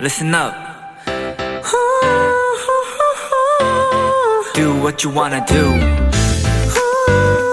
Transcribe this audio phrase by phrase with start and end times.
[0.00, 0.54] listen up.
[4.54, 5.74] Do what you wanna do.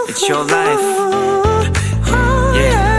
[0.07, 0.81] It's your life.
[2.55, 2.95] Yeah.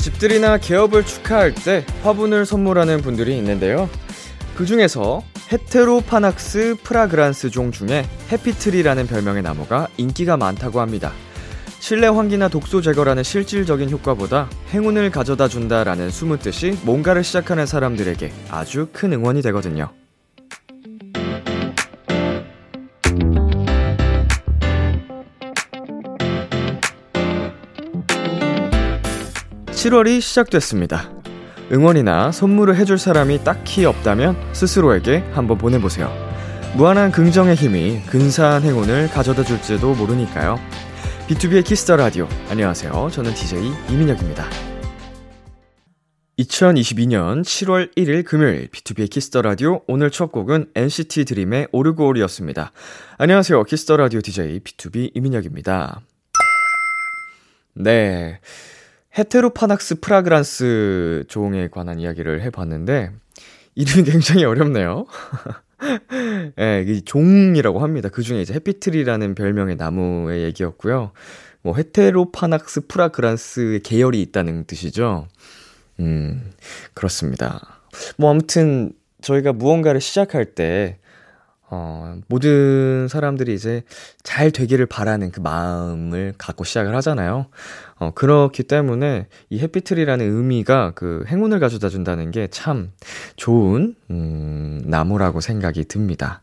[0.00, 3.90] 집들이나 개업을 축하할 때 화분을 선물하는 분들이 있는데요.
[4.56, 5.22] 그 중에서
[5.52, 11.12] 헤테로파낙스 프라그란스 종 중에 해피트리라는 별명의 나무가 인기가 많다고 합니다.
[11.86, 18.88] 실내 환기나 독소 제거라는 실질적인 효과보다 행운을 가져다 준다라는 숨은 뜻이 뭔가를 시작하는 사람들에게 아주
[18.92, 19.92] 큰 응원이 되거든요.
[29.66, 31.08] 7월이 시작됐습니다.
[31.70, 36.12] 응원이나 선물을 해줄 사람이 딱히 없다면 스스로에게 한번 보내보세요.
[36.74, 40.58] 무한한 긍정의 힘이 근사한 행운을 가져다 줄지도 모르니까요.
[41.28, 42.28] B2B의 키스터 라디오.
[42.50, 43.10] 안녕하세요.
[43.10, 44.44] 저는 DJ 이민혁입니다.
[46.38, 52.70] 2022년 7월 1일 금요일 B2B의 키스터 라디오 오늘 첫 곡은 NCT 드림의 오르골이었습니다.
[53.18, 53.64] 안녕하세요.
[53.64, 56.00] 키스터 라디오 DJ B2B 이민혁입니다.
[57.74, 58.38] 네.
[59.18, 63.10] Heteropanax fragrans 종에 관한 이야기를 해 봤는데,
[63.74, 65.06] 이름이 굉장히 어렵네요.
[66.58, 68.08] 예, 이 종이라고 합니다.
[68.08, 71.12] 그 중에 이제 해피트리라는 별명의 나무의 얘기였고요.
[71.62, 75.26] 뭐, 헤테로파낙스 프라그란스의 계열이 있다는 뜻이죠.
[76.00, 76.52] 음,
[76.94, 77.80] 그렇습니다.
[78.16, 80.98] 뭐, 아무튼, 저희가 무언가를 시작할 때,
[81.68, 83.82] 어, 모든 사람들이 이제
[84.22, 87.46] 잘 되기를 바라는 그 마음을 갖고 시작을 하잖아요.
[87.98, 92.92] 어, 그렇기 때문에 이 해피트리라는 의미가 그 행운을 가져다 준다는 게 참
[93.36, 96.42] 좋은, 음, 나무라고 생각이 듭니다.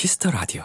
[0.00, 0.62] Kiss the Radio.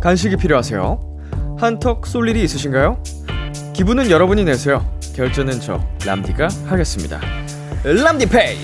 [0.00, 1.56] 간식이 필요하세요?
[1.60, 3.02] 한턱 쏠 일이 있으신가요?
[3.74, 4.90] 기분은 여러분이 내세요.
[5.14, 7.20] 결제는 저 람디가 하겠습니다.
[7.84, 8.56] 람디페이.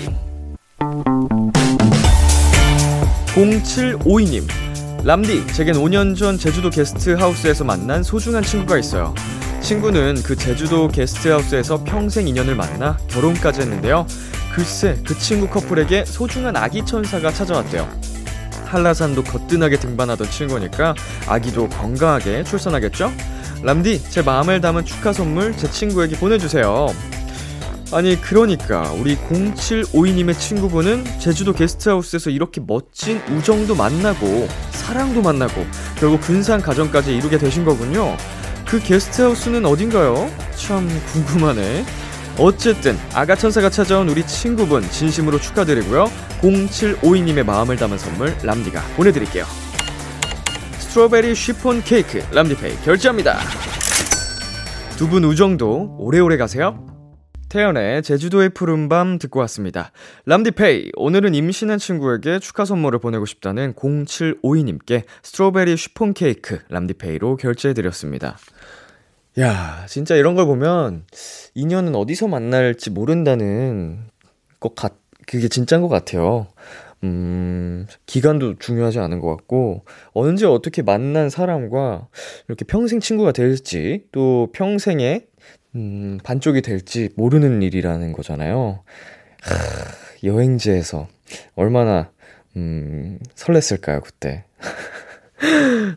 [3.35, 4.47] 0752님.
[5.03, 9.13] 람디, 제겐 5년 전 제주도 게스트하우스에서 만난 소중한 친구가 있어요.
[9.61, 14.07] 친구는 그 제주도 게스트하우스에서 평생 인연을 만나 결혼까지 했는데요.
[14.55, 17.89] 글쎄 그 친구 커플에게 소중한 아기 천사가 찾아왔대요.
[18.63, 20.95] 한라산도 거뜬하게 등반하던 친구니까
[21.27, 23.11] 아기도 건강하게 출산하겠죠?
[23.63, 26.87] 람디 제 마음을 담은 축하 선물 제 친구에게 보내주세요.
[27.91, 35.65] 아니 그러니까 우리 0752님의 친구분은 제주도 게스트하우스에서 이렇게 멋진 우정도 만나고 사랑도 만나고
[35.99, 38.15] 결국 근사한 가정까지 이루게 되신 거군요.
[38.65, 40.31] 그 게스트하우스는 어딘가요?
[40.55, 42.04] 참 궁금하네.
[42.37, 46.05] 어쨌든 아가천사가 찾아온 우리 친구분 진심으로 축하드리고요.
[46.41, 49.45] 0752님의 마음을 담은 선물 람디가 보내드릴게요.
[50.79, 53.39] 스트로베리 쉬폰 케이크 람디페이 결제합니다.
[54.97, 56.85] 두 분 우정도 오래오래 가세요.
[57.49, 59.91] 태연의 제주도의 푸른밤 듣고 왔습니다.
[60.25, 68.37] 람디페이, 오늘은 임신한 친구에게 축하 선물을 보내고 싶다는 0752님께 스트로베리 쉬폰 케이크 람디페이로 결제해드렸습니다.
[69.39, 71.03] 야, 진짜 이런 걸 보면
[71.55, 74.07] 인연은 어디서 만날지 모른다는
[74.61, 74.93] 것 같,
[75.27, 76.47] 그게 진짜인 것 같아요.
[77.03, 79.83] 음, 기간도 중요하지 않은 것 같고,
[80.13, 82.07] 언제 어떻게 만난 사람과
[82.47, 85.25] 이렇게 평생 친구가 될지, 또 평생에,
[85.75, 88.83] 음, 반쪽이 될지 모르는 일이라는 거잖아요.
[89.41, 89.55] 하,
[90.23, 91.07] 여행지에서
[91.55, 92.09] 얼마나,
[92.55, 94.45] 음, 설렜을까요, 그때.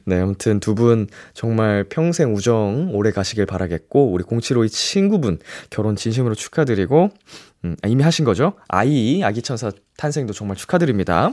[0.04, 5.38] 네, 아무튼 두 분 정말 평생 우정 오래 가시길 바라겠고, 우리 0752 친구분
[5.70, 7.10] 결혼 진심으로 축하드리고,
[7.64, 8.54] 음, 아, 이미 하신 거죠?
[8.68, 11.32] 아이, 아기 천사 탄생도 정말 축하드립니다.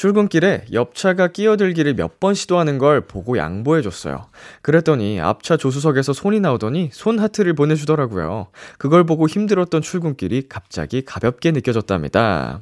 [0.00, 4.26] 출근길에 옆차가 끼어들기를 몇 번 시도하는 걸 보고 양보해줬어요.
[4.62, 8.48] 그랬더니 앞차 조수석에서 손이 나오더니 손 하트를 보내주더라고요.
[8.78, 12.60] 그걸 보고 힘들었던 출근길이 갑자기 가볍게 느껴졌답니다.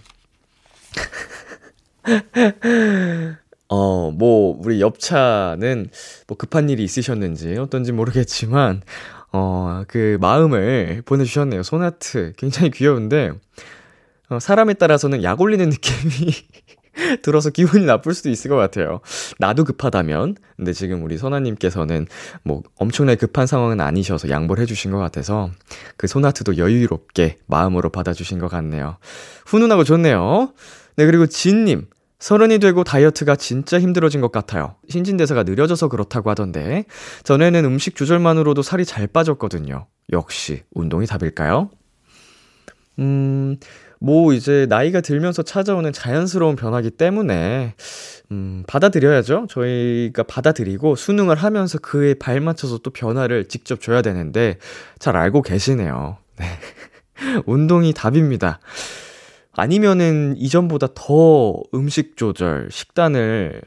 [3.69, 5.90] 어, 뭐, 우리 옆차는
[6.26, 8.82] 뭐 급한 일이 있으셨는지 어떤지 모르겠지만,
[9.32, 11.62] 어, 그 마음을 보내주셨네요.
[11.62, 12.32] 손하트.
[12.37, 13.32] 굉장히 귀여운데,
[14.29, 16.32] 어, 사람에 따라서는 약 올리는 느낌이
[17.23, 19.00] 들어서 기분이 나쁠 수도 있을 것 같아요.
[19.39, 20.37] 나도 급하다면.
[20.56, 22.06] 근데 지금 우리 선아님께서는
[22.43, 25.50] 뭐 엄청나게 급한 상황은 아니셔서 양보를 해주신 것 같아서
[25.97, 28.97] 그 소나트도 여유롭게 마음으로 받아주신 것 같네요.
[29.47, 30.53] 훈훈하고 좋네요.
[30.97, 31.87] 네, 그리고 진님.
[32.19, 34.75] 서른이 되고 다이어트가 진짜 힘들어진 것 같아요.
[34.89, 36.85] 신진대사가 느려져서 그렇다고 하던데,
[37.23, 39.87] 전에는 음식 조절만으로도 살이 잘 빠졌거든요.
[40.11, 41.71] 역시, 운동이 답일까요?
[42.99, 43.56] 음,
[44.00, 47.75] 뭐 이제 나이가 들면서 찾아오는 자연스러운 변화기 때문에
[48.31, 49.47] 음, 받아들여야죠.
[49.49, 54.59] 저희가 받아들이고 수능을 하면서 그에 발맞춰서 또 변화를 직접 줘야 되는데
[54.99, 56.19] 잘 알고 계시네요.
[56.39, 56.47] 네.
[57.47, 58.61] 운동이 답입니다.
[59.53, 63.61] 아니면은 이전보다 더 음식 조절, 식단을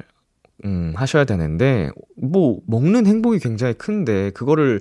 [0.64, 4.80] 음, 하셔야 되는데 뭐 먹는 행복이 굉장히 큰데 그거를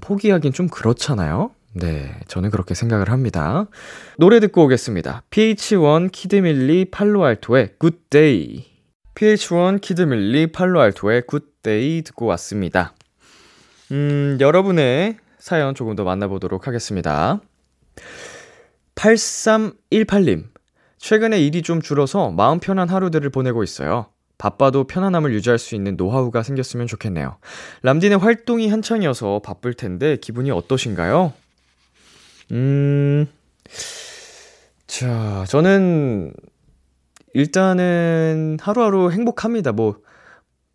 [0.00, 1.50] 포기하긴 좀 그렇잖아요.
[1.78, 3.66] 네, 저는 그렇게 생각을 합니다.
[4.16, 5.24] 노래 듣고 오겠습니다.
[5.30, 8.64] pH-1 키드밀리 팔로알토의 Good Day.
[9.14, 12.94] pH-1 키드밀리 팔로알토의 Good Day 듣고 왔습니다.
[13.92, 17.42] 음, 여러분의 사연 조금 더 만나보도록 하겠습니다.
[18.94, 20.44] 8318님.
[20.96, 24.06] 최근에 일이 좀 줄어서 마음 편한 하루들을 보내고 있어요.
[24.38, 27.36] 바빠도 편안함을 유지할 수 있는 노하우가 생겼으면 좋겠네요.
[27.82, 31.34] 람디의 활동이 한창이어서 바쁠 텐데 기분이 어떠신가요?
[32.52, 33.26] 음,
[34.86, 36.32] 자, 저는
[37.34, 39.72] 일단은 하루하루 행복합니다.
[39.72, 39.96] 뭐,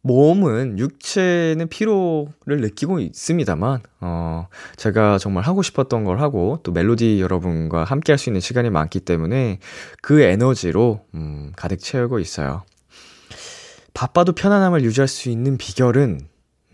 [0.03, 7.83] 몸은, 육체는 피로를 느끼고 있습니다만, 어, 제가 정말 하고 싶었던 걸 하고, 또 멜로디 여러분과
[7.83, 9.59] 함께 할 수 있는 시간이 많기 때문에
[10.01, 12.63] 그 에너지로, 음, 가득 채우고 있어요.
[13.93, 16.19] 바빠도 편안함을 유지할 수 있는 비결은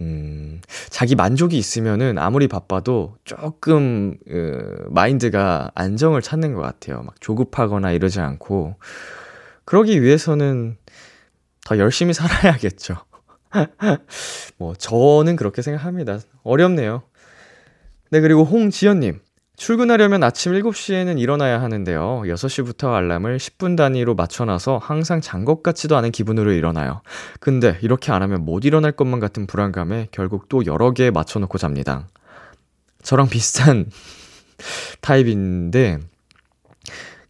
[0.02, 7.02] 음, 자기 만족이 있으면은 아무리 바빠도 조금, 그, 마인드가 안정을 찾는 것 같아요.
[7.04, 8.76] 막 조급하거나 이러지 않고.
[9.66, 10.78] 그러기 위해서는
[11.66, 12.96] 더 열심히 살아야겠죠.
[14.58, 16.20] 뭐, 저는 그렇게 생각합니다.
[16.44, 17.04] 어렵네요.
[18.12, 19.20] 네, 그리고 홍지연님.
[19.58, 22.22] 출근하려면 아침 7시에는 일어나야 하는데요.
[22.26, 27.02] 6시부터 알람을 10분 단위로 맞춰놔서 항상 잔 것 같지도 않은 기분으로 일어나요.
[27.40, 32.08] 근데 이렇게 안 하면 못 일어날 것만 같은 불안감에 결국 또 여러 개 맞춰놓고 잡니다.
[33.02, 33.86] 저랑 비슷한
[35.02, 36.00] 타입인데,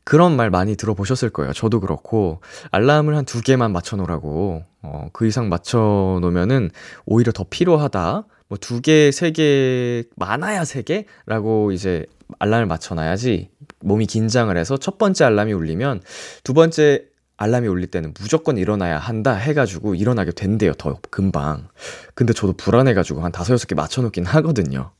[0.03, 1.53] 그런 말 많이 들어보셨을 거예요.
[1.53, 2.41] 저도 그렇고,
[2.71, 6.71] 알람을 한 두 개만 맞춰놓으라고, 어, 그 이상 맞춰놓으면은
[7.05, 8.25] 오히려 더 필요하다.
[8.49, 12.05] 뭐 두 개, 세 개, 많아야 세 개 라고 이제
[12.39, 13.49] 알람을 맞춰놔야지
[13.81, 16.01] 몸이 긴장을 해서 첫 번째 알람이 울리면
[16.43, 17.05] 두 번째
[17.37, 21.69] 알람이 울릴 때는 무조건 일어나야 한다 해가지고 일어나게 된대요, 더 금방.
[22.15, 24.91] 근데 저도 불안해가지고 한 다섯, 여섯 개 맞춰놓긴 하거든요.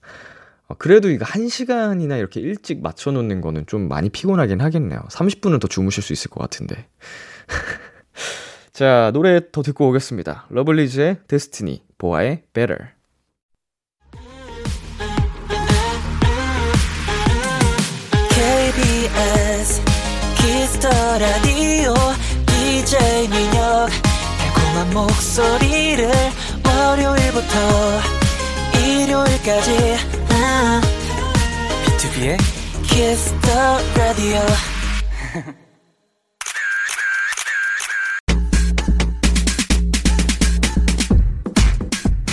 [0.68, 5.02] 어, 그래도 이거 한 시간이나 이렇게 일찍 맞춰놓는 거는 좀 많이 피곤하긴 하겠네요.
[5.10, 6.88] 30분은 더 주무실 수 있을 것 같은데.
[8.72, 10.46] 자, 노래 더 듣고 오겠습니다.
[10.50, 12.97] 러블리즈의 데스티니, 보아의 Better.
[20.78, 21.96] Kiss the Radio
[22.46, 23.90] DJ 민혁
[24.38, 26.12] 달콤한 목소리를
[26.66, 28.02] 월요일부터
[28.86, 29.98] 일요일까지.
[30.30, 30.82] 아,
[31.84, 32.38] B2B의
[32.84, 34.40] 키스터 라디오.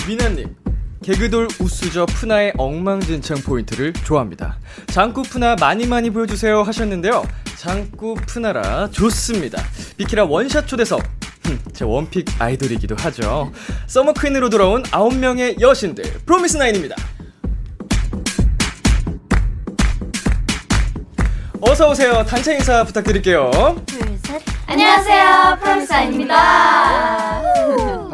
[0.07, 0.55] 미나님,
[1.05, 4.57] 개그돌 우수저 푸나의 엉망진창 포인트를 좋아합니다.
[4.87, 7.23] 장구 푸나 많이 많이 보여주세요 하셨는데요.
[7.57, 9.61] 장구 푸나라 좋습니다.
[9.97, 11.03] 비키라 원샷 초대석.
[11.43, 13.51] 흠, 제 원픽 아이돌이기도 하죠.
[13.85, 16.95] 서머퀸으로 돌아온 9명의 여신들, 프로미스나인입니다.
[21.61, 22.25] 어서오세요.
[22.25, 23.51] 단체 인사 부탁드릴게요.
[23.85, 24.41] 둘, 셋.
[24.65, 25.59] 안녕하세요.
[25.61, 27.44] 프롬사입니다.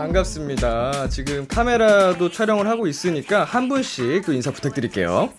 [0.01, 1.09] 반갑습니다.
[1.09, 5.31] 지금 카메라도 촬영을 하고 있으니까 한 분씩 또 인사 부탁드릴게요.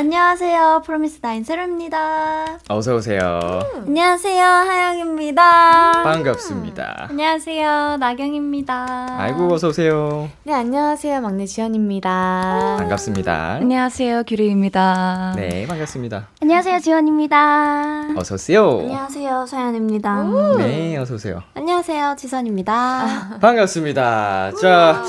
[0.00, 0.82] 안녕하세요.
[0.84, 2.58] 프로미스 나인 세로입니다.
[2.68, 3.40] 어서 오세요.
[3.76, 4.44] 안녕하세요.
[4.44, 6.02] 하영입니다.
[6.04, 7.06] 반갑습니다.
[7.08, 7.96] 안녕하세요.
[7.96, 9.06] 나경입니다.
[9.18, 10.28] 아이고 어서 오세요.
[10.42, 11.22] 네, 안녕하세요.
[11.22, 12.76] 막내 지연입니다.
[12.78, 13.52] 반갑습니다.
[13.62, 14.24] 안녕하세요.
[14.24, 15.32] 규리입니다.
[15.34, 16.28] 네, 반갑습니다.
[16.42, 16.78] 안녕하세요.
[16.80, 18.08] 지원입니다.
[18.16, 18.80] 어서 오세요.
[18.80, 19.46] 안녕하세요.
[19.46, 20.24] 서연입니다.
[20.58, 21.42] 네, 어서 오세요.
[21.54, 22.16] 안녕하세요.
[22.18, 23.38] 지선입니다.
[23.40, 24.52] 반갑습니다.
[24.60, 25.02] 자,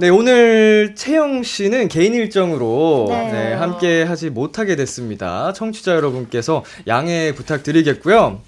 [0.00, 3.32] 네, 오늘 채영 씨는 개인 일정으로 네.
[3.32, 5.52] 네, 함께 하지 못하게 됐습니다.
[5.52, 8.40] 청취자 여러분께서 양해 부탁드리겠고요.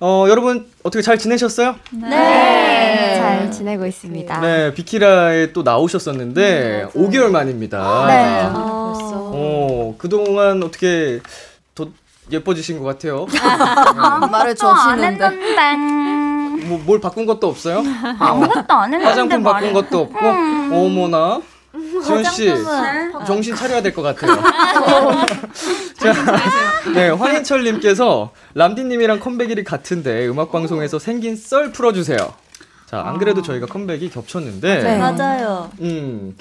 [0.00, 1.76] 어, 여러분 어떻게 잘 지내셨어요?
[2.02, 3.16] 네.
[3.16, 4.40] 잘 지내고 있습니다.
[4.42, 8.06] 네, 비키라에 또 나오셨었는데 5개월 만입니다.
[8.06, 8.42] 네.
[8.52, 9.30] 벌써.
[9.32, 11.20] 어, 그동안 어떻게
[11.74, 11.88] 더
[12.30, 13.24] 예뻐지신 것 같아요.
[14.30, 16.19] 말을 안 했는데.
[16.66, 17.82] 뭐, 뭘 바꾼 것도 없어요?
[18.18, 20.18] 아무것도 안 했는데 화장품 바꾼 것도 없고?
[20.28, 21.40] 어머나.
[22.04, 24.34] 지원 씨, 화장품은 정신 차려야 될 것 같아요.
[25.98, 26.12] 자,
[26.94, 32.16] 네, 황인철님께서 람디님이랑 컴백일이 같은데 음악 방송에서 생긴 썰 풀어주세요.
[32.86, 34.98] 자, 안 그래도 저희가 컴백이 겹쳤는데, 네.
[34.98, 35.70] 맞아요.
[35.80, 36.36] 음,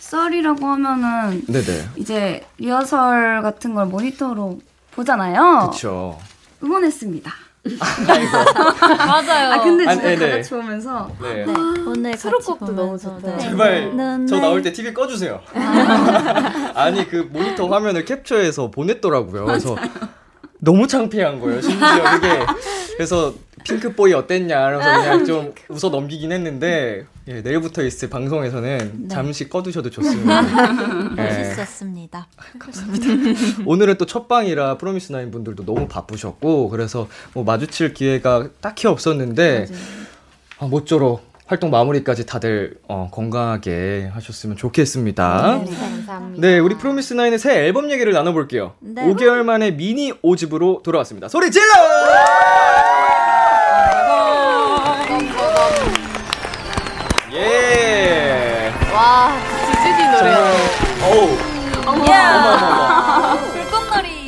[0.00, 1.88] 썰이라고 하면은 네네.
[1.96, 4.58] 이제 리허설 같은 걸 모니터로
[4.94, 5.70] 보잖아요.
[5.72, 6.18] 그쵸.
[6.62, 7.32] 응원했습니다.
[9.06, 9.52] 맞아요.
[9.52, 10.30] 아 근데 아니, 진짜 네네.
[10.30, 11.44] 다 같이 보면서 네.
[11.86, 13.36] 오늘 같이 수록곡도 너무 좋다.
[13.36, 13.38] 네.
[13.38, 14.26] 제발 네.
[14.26, 15.40] 저 나올 때 TV 꺼주세요.
[16.74, 19.46] 아니 그 모니터 화면을 캡처해서 보냈더라고요.
[19.46, 19.76] 그래서
[20.58, 21.60] 너무 창피한 거예요.
[21.62, 22.46] 심지어 이게
[22.96, 23.32] 그래서
[23.64, 30.42] 핑크보이 어땠냐 그래서 그냥 좀 웃어 넘기긴 했는데 예, 내일부터 있을 방송에서는 잠시 꺼두셔도 좋습니다.
[31.18, 32.26] 예, 멋있었습니다.
[33.66, 39.66] 오늘은 또 첫 방이라 프로미스 나인 분들도 너무 바쁘셨고 그래서 뭐 마주칠 기회가 딱히 없었는데
[40.58, 45.62] 아, 모쪼록 활동 마무리까지 다들 어, 건강하게 하셨으면 좋겠습니다.
[45.64, 46.46] 네, 감사합니다.
[46.46, 48.74] 네, 우리 프로미스 나인의 새 앨범 얘기를 나눠볼게요.
[48.80, 49.02] 네.
[49.02, 51.28] 5개월 만에 미니 5집으로 돌아왔습니다.
[51.28, 51.64] 소리 질러!
[63.52, 64.26] 불꽃놀이.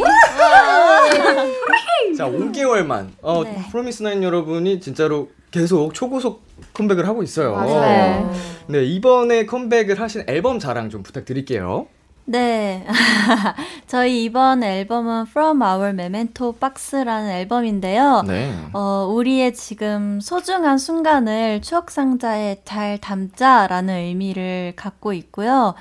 [2.16, 3.10] 자, 5개월만.
[3.22, 3.64] 어, 네.
[3.70, 7.54] 프로미스 나인 여러분이 진짜로 계속 초고속 컴백을 하고 있어요.
[7.54, 8.32] 맞아요.
[8.68, 11.86] 네, 이번에 컴백을 하신 앨범 자랑 좀 부탁드릴게요.
[12.28, 12.84] 네.
[13.86, 18.24] 저희 이번 앨범은 From Our Memento Box라는 앨범인데요.
[18.26, 18.52] 네.
[18.72, 25.74] 어, 우리의 지금 소중한 순간을 추억 상자에 잘 담자라는 의미를 갖고 있고요.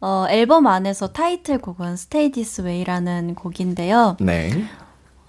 [0.00, 4.16] 어, 앨범 안에서 타이틀곡은 Stay This Way라는 곡인데요.
[4.20, 4.50] 네.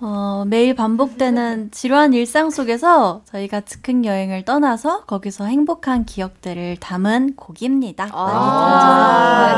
[0.04, 8.10] 어, 매일 반복되는 지루한 일상 속에서 저희가 즉흥 여행을 떠나서 거기서 행복한 기억들을 담은 곡입니다.
[8.12, 9.52] 아,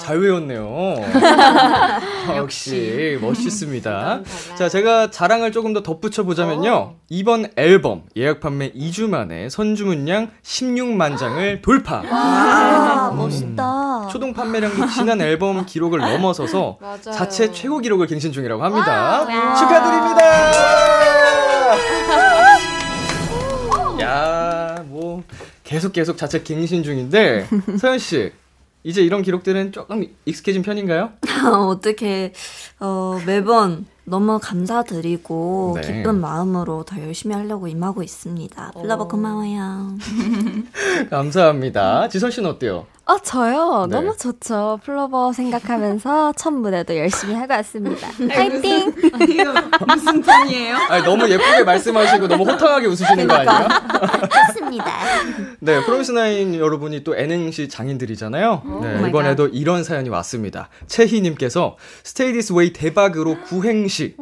[0.00, 0.94] 잘 외웠네요.
[1.12, 2.00] 아,
[2.36, 4.20] 역시 멋있습니다.
[4.56, 6.94] 자, 제가 자랑을 조금 더 덧붙여 보자면요.
[7.10, 12.02] 이번 앨범 예약 판매 2주 만에 선주문 량 16만 장을 돌파.
[12.10, 14.08] 아, 멋있다.
[14.10, 17.00] 초동 판매량도 지난 앨범 기록을 넘어서서 맞아요.
[17.02, 19.26] 자체 최고 기록을 갱신 중이라고 합니다.
[19.58, 19.66] 와.
[19.66, 20.22] 축하드립니다.
[24.00, 25.22] 야, 뭐
[25.64, 27.46] 계속 계속 자체 갱신 중인데
[27.78, 28.32] 서연 씨
[28.84, 31.10] 이제 이런 기록들은 조금 익숙해진 편인가요?
[31.68, 32.32] 어떻게
[32.80, 35.86] 어, 매번 너무 감사드리고 네.
[35.98, 38.72] 기쁜 마음으로 더 열심히 하려고 임하고 있습니다.
[38.80, 39.98] 플로버 고마워요.
[41.10, 42.08] 감사합니다.
[42.08, 42.86] 지선 씨는 어때요?
[43.08, 43.86] 어, 저요?
[43.88, 43.96] 네.
[43.96, 44.80] 너무 좋죠.
[44.84, 48.06] 플로버 생각하면서 첫 무대도 열심히 하고 왔습니다.
[48.28, 48.92] 화이팅!
[49.88, 50.76] 무슨 톤이에요?
[50.90, 53.68] 아니, 너무 예쁘게 말씀하시고 너무 호탕하게 웃으시는 거 아니에요?
[54.52, 54.92] 좋습니다.
[55.60, 58.62] 네, 프로미스나인 여러분이 또 N행시 장인들이잖아요.
[58.82, 60.68] 네, 마이 이번에도 이런 사연이 왔습니다.
[60.86, 64.16] 채희님께서 Stay This Way 대박으로 구행시.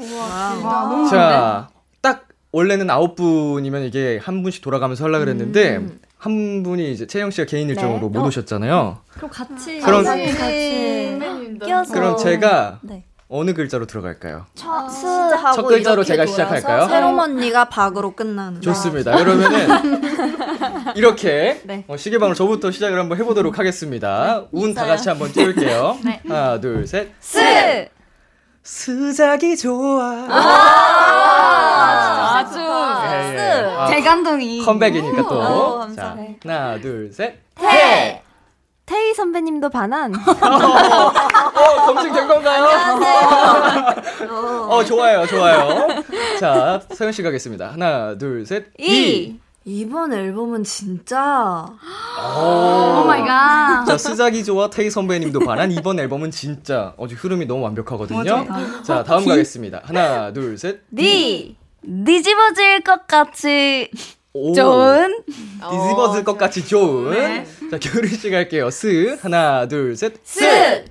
[1.11, 5.85] 자, 딱 원래는 아홉 분이면 이게 한 분씩 돌아가면서 하려고 그랬는데
[6.27, 8.99] 한 분이 이제 채영 씨가 개인 일정으로 못 오셨잖아요.
[9.15, 11.19] 그럼 같이 그럼- 같이
[11.65, 11.95] 끼어서.
[11.95, 13.05] 그럼 제가 네.
[13.29, 14.47] 어느 글자로 들어갈까요?
[14.57, 14.65] 스
[15.07, 16.89] 하고 첫 글자로 제가 돌아서 시작할까요?
[16.89, 18.61] 새롬 언니가 박으로 끝나는.
[18.61, 19.17] 좋습니다.
[19.17, 19.69] 그러면은
[20.97, 21.85] 이렇게 네.
[21.89, 24.45] 어, 시계방을 저부터 시작을 한번 해보도록 하겠습니다.
[24.51, 25.97] 운 다 같이 한번 띄울게요.
[26.29, 27.13] 하나, 둘, 셋.
[27.21, 27.89] 스!
[28.63, 30.27] 스작이 좋아.
[30.29, 30.96] 예.
[33.57, 35.37] 아, 대감동이 컴백이니까 또.
[35.39, 36.37] 오, 자, 감사해.
[36.43, 37.39] 하나, 둘, 셋.
[37.55, 38.23] 테!
[38.87, 40.15] 테이 선배님도 반한.
[40.15, 42.67] 어, 검증된 건가요?
[44.71, 45.89] 어, 좋아요, 좋아요.
[46.39, 47.73] 자, 서현 씨 가겠습니다.
[47.73, 48.67] 하나, 둘, 셋.
[48.79, 49.39] 이!
[49.69, 51.67] 이번 앨범은 진짜
[52.39, 53.85] oh my god.
[53.85, 58.47] 자, 스작이 좋아 테이 선배님도 반한 이번 앨범은 진짜 어제 흐름이 너무 완벽하거든요.
[58.85, 59.81] 자, 다음 가겠습니다.
[59.83, 60.83] 하나, 둘, 셋.
[60.97, 61.57] 디
[62.05, 63.91] 뒤집어질 것 같이
[64.33, 64.53] 오.
[64.53, 67.45] 좋은 뒤집어질 것 같이 좋은.
[67.71, 68.71] 자, 규리 씨 갈게요.
[68.71, 69.19] 스.
[69.23, 70.15] 하나, 둘, 셋.
[70.25, 70.85] 스.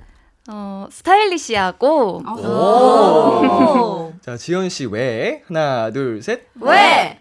[0.48, 4.14] 어 스타일리시하고 오.
[4.22, 5.42] 자, 지현 씨 웨?
[5.48, 6.48] 하나, 둘, 셋.
[6.62, 7.20] 웨?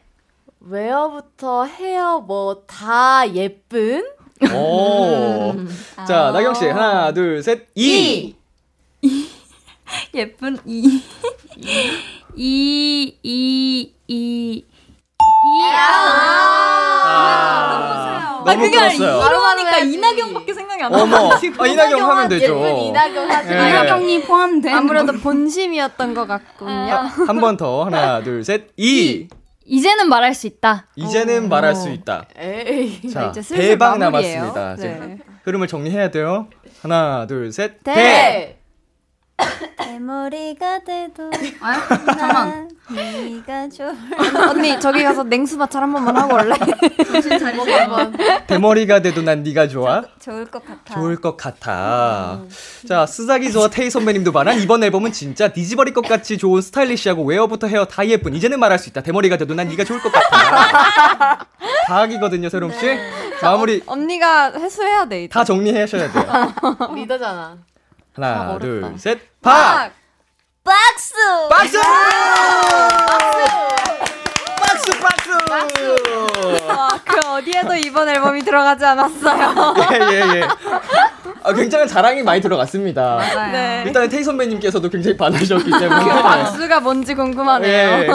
[0.60, 4.04] wear부터 헤어 뭐 다 예쁜
[4.54, 5.54] 오.
[6.06, 7.68] 자, 나경 씨 하나, 둘, 셋.
[7.74, 8.34] 이.
[10.14, 11.02] 예쁜 이.
[12.36, 14.64] 이, 이, 이.
[17.06, 19.20] 아, 너무 그게 들었어요.
[19.20, 21.62] 바로 하니까 이나경밖에 생각이 안 나가지고.
[21.62, 22.56] 아, 이나경 하면 되죠.
[22.58, 23.54] 예쁜 이나경 하지 예.
[23.54, 26.70] 이나경님 포함된 아무래도 본심이었던 것 같군요.
[27.26, 27.84] 한 번 더.
[27.84, 28.68] 하나, 둘, 셋.
[28.76, 29.28] 이.
[29.66, 30.86] 이 제는 말할 수 있다.
[30.94, 32.26] 이제는 말할 수 있다.
[32.38, 34.52] 에이 자, 이제 슬슬 대박 마무리예요.
[34.52, 34.76] 남았습니다.
[34.76, 35.18] 네.
[35.44, 36.48] 흐름을 정리해야 돼요.
[36.82, 37.82] 하나, 둘, 셋.
[37.82, 37.94] 대.
[37.94, 38.58] 대
[39.76, 42.70] 대머리가 돼도 아, 잠깐만.
[42.90, 43.94] 네가 좋을
[44.48, 46.54] 언니 저기 가서 냉수 마찰 한 번만 하고 올래?
[47.04, 48.12] 정신 차리세요.
[48.46, 50.02] 대머리가 돼도 난 네가 좋아.
[50.20, 50.94] 좋을 것 같아.
[50.94, 52.40] 좋을 것 같아.
[52.88, 57.84] 자, 스자기조와 테이 선배님도 말한 이번 앨범은 진짜 뒤집어릴 것 같이 좋은 스타일리시하고 웨어부터 헤어
[57.84, 58.34] 다 예쁜.
[58.34, 59.02] 이제는 말할 수 있다.
[59.02, 61.46] 대머리가 돼도 난 네가 좋을 것 같아.
[61.86, 62.96] 다학이거든요, 세롬 씨.
[63.42, 65.24] 마무리 언니가 해소해야 돼.
[65.24, 65.28] 이제.
[65.32, 66.24] 다 정리하셔야 돼요.
[66.94, 67.58] 리더잖아
[68.14, 69.18] 하나, 둘, 셋.
[69.42, 69.92] 박!
[70.62, 71.14] 박수!
[71.50, 71.80] 박수!
[71.80, 71.82] 박수,
[73.08, 74.23] 박수!
[76.68, 79.74] 와, 그 어디에도 이번 앨범이 들어가지 않았어요.
[79.92, 80.42] 예, 예, 예.
[81.42, 83.18] 아, 굉장한 자랑이 많이 들어갔습니다.
[83.52, 83.82] 네.
[83.86, 86.08] 일단 테이 선배님께서도 굉장히 반하셨기 때문에.
[86.08, 87.70] 박수가 뭔지 궁금하네요.
[87.70, 88.08] 예.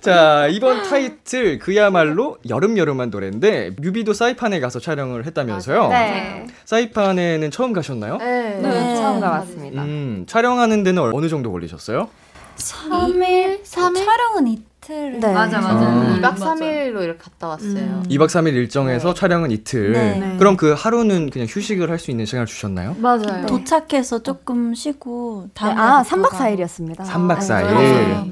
[0.00, 5.88] 자, 이번 타이틀 그야말로 여름 여름한 노래인데 뮤비도 사이판에 가서 촬영을 했다면서요?
[5.88, 6.46] 네.
[6.64, 8.18] 사이판에는 처음 가셨나요?
[8.18, 9.82] 네, 네, 처음 가봤습니다.
[9.82, 12.08] 음, 촬영하는 데는 어느 정도 걸리셨어요?
[12.56, 13.64] 3일?
[13.64, 14.04] 3일?
[14.04, 14.46] 촬영은
[14.86, 15.20] 이틀.
[15.20, 15.32] 네.
[15.32, 15.74] 맞아 맞아.
[15.86, 15.92] 아.
[15.92, 16.54] 음, 2박 맞아.
[16.54, 19.92] 3일로 이렇게 갔다 왔어요 2박 3일 일정에서 촬영은 이틀.
[19.92, 20.36] 네.
[20.38, 22.94] 그럼 그 하루는 그냥 휴식을 할 수 있는 시간을 주셨나요?
[22.98, 23.46] 맞아요.
[23.46, 26.98] 도착해서 조금 쉬고 네, 다음 아, 3박 4일이었습니다.
[26.98, 27.64] 3박 4일.
[27.72, 28.26] 맞아요.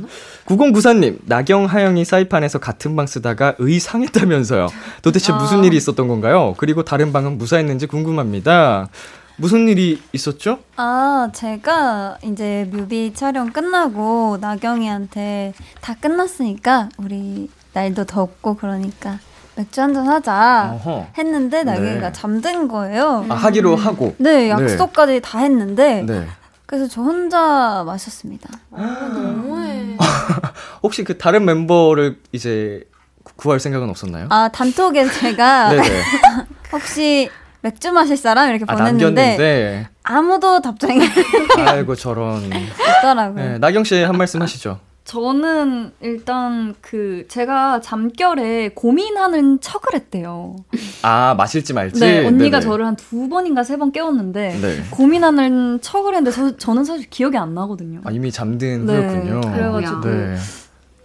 [0.46, 4.66] 9094님, 나경, 하영이 사이판에서 같은 방 쓰다가 의상했다면서요.
[5.00, 6.54] 도대체 무슨 일이 있었던 건가요?
[6.58, 8.88] 그리고 다른 방은 무사했는지 궁금합니다.
[9.36, 10.60] 무슨 일이 있었죠?
[10.76, 19.18] 아, 제가 이제 뮤비 촬영 끝나고 나경이한테 다 끝났으니까 우리 날도 덥고 그러니까
[19.56, 21.06] 맥주 한잔 하자 어허.
[21.18, 22.12] 했는데 나경이가 네.
[22.12, 23.26] 잠든 거예요.
[23.28, 24.14] 아, 하기로 하고.
[24.18, 26.26] 네, 약속까지 다 했는데 네.
[26.66, 28.48] 그래서 저 혼자 마셨습니다.
[28.70, 29.96] 너무해
[30.82, 32.84] 혹시 그 다른 멤버를 이제
[33.22, 34.26] 구- 구할 생각은 없었나요?
[34.30, 36.02] 아, 단톡에 제가 네네.
[36.72, 37.30] 혹시
[37.64, 39.88] 맥주 마실 사람 이렇게 아, 보냈는데.
[40.02, 41.00] 아무도 답장이
[41.66, 42.50] 아이고, 저런.
[42.52, 43.34] 없더라고요.
[43.42, 44.78] 네, 나경 씨 한 말씀 하시죠.
[45.04, 50.56] 저는 일단 그 제가 잠결에 고민하는 척을 했대요.
[51.02, 52.00] 아, 마실지 말지?
[52.00, 52.70] 네, 언니가 네네.
[52.70, 54.82] 저를 한 두 번인가 세 번 깨웠는데 네.
[54.90, 58.00] 고민하는 척을 했는데 저, 저는 사실 기억이 안 나거든요.
[58.04, 59.40] 아, 이미 잠든 네, 후였군요.
[59.40, 60.36] 그래가지고 네.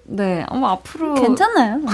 [0.07, 1.79] 네, 아마 앞으로 괜찮나요?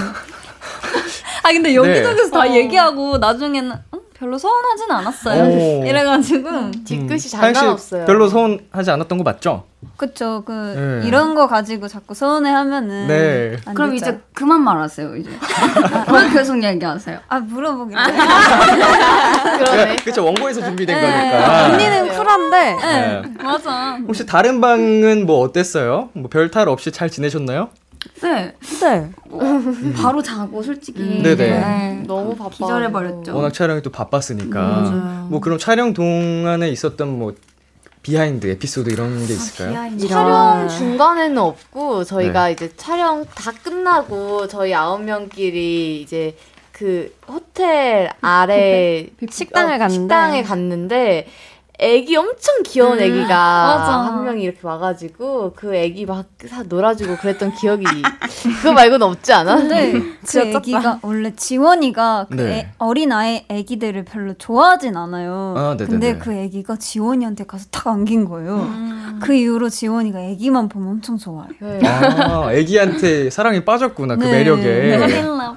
[1.44, 2.48] 아 근데 여기저기서 다 어.
[2.52, 5.44] 얘기하고 나중에는 음, 별로 서운하진 않았어요.
[5.44, 5.84] 오.
[5.86, 9.64] 이래가지고 뒤끝이 음, 씨 장난 없어요 별로 서운하지 않았던 거 맞죠?
[9.98, 10.42] 그쵸.
[10.46, 11.06] 그 네.
[11.06, 13.56] 이런 거 가지고 자꾸 서운해 하면은 네.
[13.66, 14.10] 안 그럼 되죠.
[14.10, 15.30] 이제 그만 말하세요 이제.
[16.12, 17.18] 왜 계속 얘기하세요?
[17.28, 18.00] 아 물어보길래
[19.58, 21.30] 그러네 그쵸, 원고에서 준비된 네.
[21.30, 21.64] 거니까.
[21.66, 23.22] 언니는 쿨한데 네.
[23.42, 23.98] 맞아.
[24.08, 26.08] 혹시 다른 방은 뭐 어땠어요?
[26.14, 27.68] 뭐 별탈 없이 잘 지내셨나요?
[28.22, 28.54] 네.
[28.80, 29.10] 네.
[29.96, 31.00] 바로 자고 솔직히.
[31.00, 31.22] 음.
[31.22, 31.36] 네네.
[31.36, 32.02] 네.
[32.06, 33.34] 너무 바빠 기절해 버렸죠.
[33.34, 34.60] 워낙 촬영이 또 바빴으니까.
[34.62, 35.26] 맞아요.
[35.30, 37.34] 뭐 그럼 촬영 동안에 있었던 뭐
[38.02, 39.98] behind 에피소드 이런 게 있을까요?
[40.08, 42.52] 촬영 중간에는 없고 저희가 네.
[42.52, 46.36] 이제 촬영 다 끝나고 저희 아홉 명끼리 이제
[46.70, 49.94] 그 호텔 아래 식당을 어, 갔는데.
[49.94, 51.26] 식당에 갔는데
[51.78, 53.92] 애기 엄청 귀여운 애기가 맞아.
[54.06, 57.84] 한 명이 이렇게 와가지고 그 애기 막사 놀아주고 그랬던 기억이
[58.62, 59.56] 그거 말고는 없지 않아?
[59.56, 62.42] 근데 그 진짜 애기가 원래 지원이가 그 네.
[62.58, 65.54] 애- 어린 아이 애기들을 별로 좋아하진 않아요.
[65.56, 65.76] 아.
[65.76, 68.70] 근데 그 애기가 지원이한테 가서 탁 안긴 거예요.
[69.20, 71.52] 그 이후로 지원이가 애기만 보면 엄청 좋아해요.
[71.60, 71.80] 네.
[71.86, 74.30] 아, 애기한테 사랑이 빠졌구나, 그 네.
[74.32, 74.98] 매력에.
[75.20, 75.56] 힐러.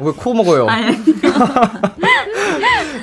[0.00, 0.66] 왜코 먹어요?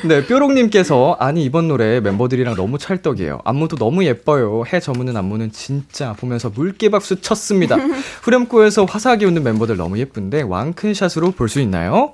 [0.08, 3.40] 네, 뾰록님께서 아니 이번 노래 멤버들이랑 너무 찰떡이에요.
[3.44, 4.64] 안무도 너무 예뻐요.
[4.72, 7.76] 해 저무는 안무는 진짜 보면서 물개 박수 쳤습니다.
[8.24, 12.14] 후렴구에서 화사하게 웃는 멤버들 너무 예쁜데 왕큰 샷으로 볼 수 있나요?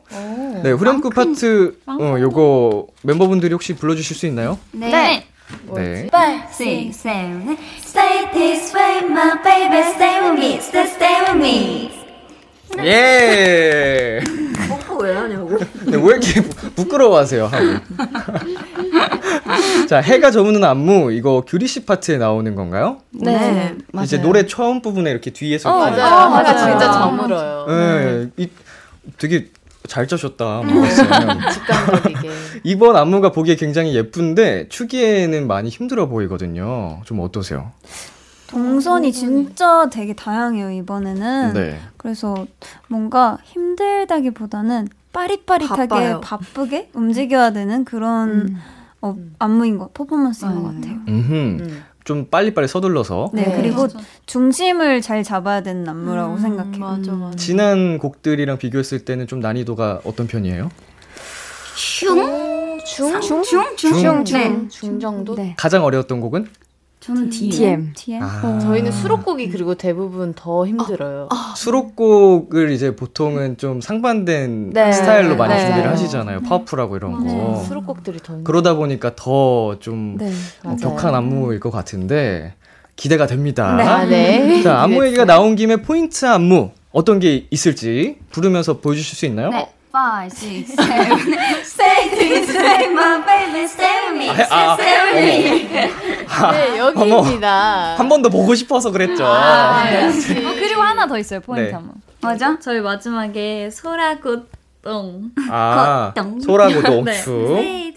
[0.63, 4.57] 네, 후렴구 파트 어, 요거 멤버분들이 혹시 불러주실 수 있나요?
[4.71, 5.25] 네.
[5.75, 6.07] 네.
[6.13, 7.61] Five, six, seven, eight.
[7.79, 9.79] Stay this way, my baby.
[9.91, 10.57] Stay with me.
[10.59, 11.91] Stay, stay with me.
[12.85, 14.21] 예.
[15.01, 15.57] 왜 하냐고.
[15.85, 17.65] 네, 왜 이렇게 부- 부끄러워하세요, 하고.
[19.87, 22.99] 자, 해가 저무는 안무, 이거 규리 씨 파트에 나오는 건가요?
[23.11, 23.75] 네.
[24.03, 25.69] 이제 노래 처음 부분에 이렇게 뒤에서.
[25.69, 26.29] 어, 맞아요.
[26.29, 26.47] 맞아요.
[26.47, 27.65] 해가 진짜 저물어요.
[27.67, 28.49] 네, 이,
[29.17, 29.47] 되게
[29.87, 30.61] 잘 짜셨다.
[30.61, 31.07] 모르겠어요.
[31.51, 32.29] 직감적이게.
[32.63, 37.01] 이번 안무가 보기에 굉장히 예쁜데, 추기에는 많이 힘들어 보이거든요.
[37.05, 37.71] 좀 어떠세요?
[38.51, 41.53] 동선이 진짜 되게 다양해요, 이번에는.
[41.53, 41.79] 네.
[41.97, 42.45] 그래서
[42.87, 46.21] 뭔가 힘들다기보다는 빠릿빠릿하게 바빠요.
[46.21, 48.57] 바쁘게 움직여야 되는 그런
[49.01, 50.99] 어, 안무인 것, 퍼포먼스인 것 같아요.
[51.07, 51.33] 음흠.
[51.33, 51.83] 음.
[52.03, 53.29] 좀 빨리빨리 서둘러서.
[53.33, 53.55] 네, 네.
[53.55, 53.87] 그리고
[54.25, 56.79] 중심을 잘 잡아야 되는 안무라고 생각해요.
[56.79, 57.37] 맞아, 맞아.
[57.37, 60.71] 지난 곡들이랑 비교했을 때는 좀 난이도가 어떤 편이에요?
[61.75, 62.79] 슝?
[62.83, 63.21] 중?
[63.21, 63.43] 중?
[63.43, 63.75] 중?
[63.75, 64.23] 중.
[64.23, 64.67] 네.
[64.69, 65.35] 중 정도?
[65.35, 65.53] 네.
[65.57, 66.47] 가장 어려웠던 곡은?
[67.01, 67.49] 저는 DM.
[67.49, 67.93] DM.
[67.95, 68.21] DM.
[68.21, 68.59] 아.
[68.59, 71.29] 저희는 수록곡이 그리고 대부분 더 힘들어요.
[71.55, 74.91] 수록곡을 이제 보통은 좀 상반된 네.
[74.91, 75.65] 스타일로 많이 네.
[75.65, 76.41] 준비를 하시잖아요.
[76.41, 77.23] 파워풀하고 이런 거.
[77.23, 78.43] 네, 수록곡들이 더 힘들어요.
[78.43, 80.31] 그러다 보니까 더좀 네.
[80.63, 80.75] 어.
[80.79, 82.53] 격한 안무일 것 같은데
[82.95, 83.77] 기대가 됩니다.
[83.79, 84.61] 아, 네.
[84.63, 85.03] 자, 안무.
[85.07, 89.49] 얘기가 나온 김에 포인트 안무 어떤 게 있을지 부르면서 보여주실 수 있나요?
[89.49, 89.69] 네.
[89.91, 91.19] Five, six, seven.
[91.63, 93.67] Stay this way, my baby.
[93.67, 94.29] Stay with me.
[94.29, 95.67] 아, Stay with me.
[96.51, 97.95] 네, 여기입니다.
[97.97, 99.25] 한 번 더 보고 싶어서 그랬죠.
[99.25, 100.07] 아, 네.
[100.07, 101.73] 어, 그리고 하나 더 있어요, 포인트 네.
[101.73, 101.95] 한 번.
[102.21, 102.57] 맞아?
[102.61, 105.31] 저희 마지막에 소라고동.
[105.49, 106.39] 아, 고동.
[106.39, 107.90] 소라고 네.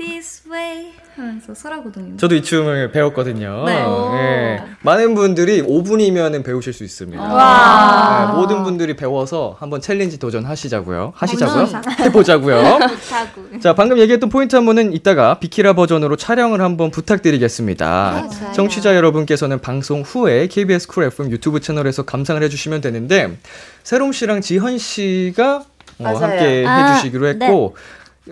[1.44, 2.18] 하면서 소라고동입니다.
[2.18, 3.64] 저도 이 춤을 배웠거든요.
[3.66, 3.85] 네.
[4.14, 4.62] 예.
[4.80, 7.22] 많은 분들이 5분이면 배우실 수 있습니다.
[7.22, 8.30] 와.
[8.30, 11.12] 네, 모든 분들이 배워서 한번 challenge 도전하시자고요.
[11.14, 11.68] 하시자고요.
[12.00, 12.78] 해보자고요.
[13.61, 18.28] 자, 방금 얘기했던 포인트 안무는 이따가 비키라 버전으로 촬영을 한번 부탁드리겠습니다.
[18.54, 23.37] 청취자 여러분께서는 방송 후에 KBS Cool FM 유튜브 채널에서 감상을 해주시면 되는데
[23.83, 25.64] 새롬 씨랑 지현 씨가
[25.98, 26.09] 어.
[26.09, 27.76] 함께 아, 해주시기로 했고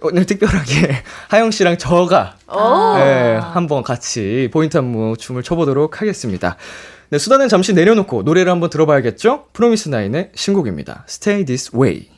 [0.01, 2.97] 오늘 특별하게 하영 씨랑 저가 오.
[2.97, 6.57] 네, 한번 같이 포인트 안무 춤을 춰보도록 하겠습니다.
[7.11, 9.49] 네, 수다는 잠시 내려놓고 노래를 한번 들어봐야겠죠?
[9.53, 11.05] 프로미스 나인의 신곡입니다.
[11.09, 12.09] Stay This Way.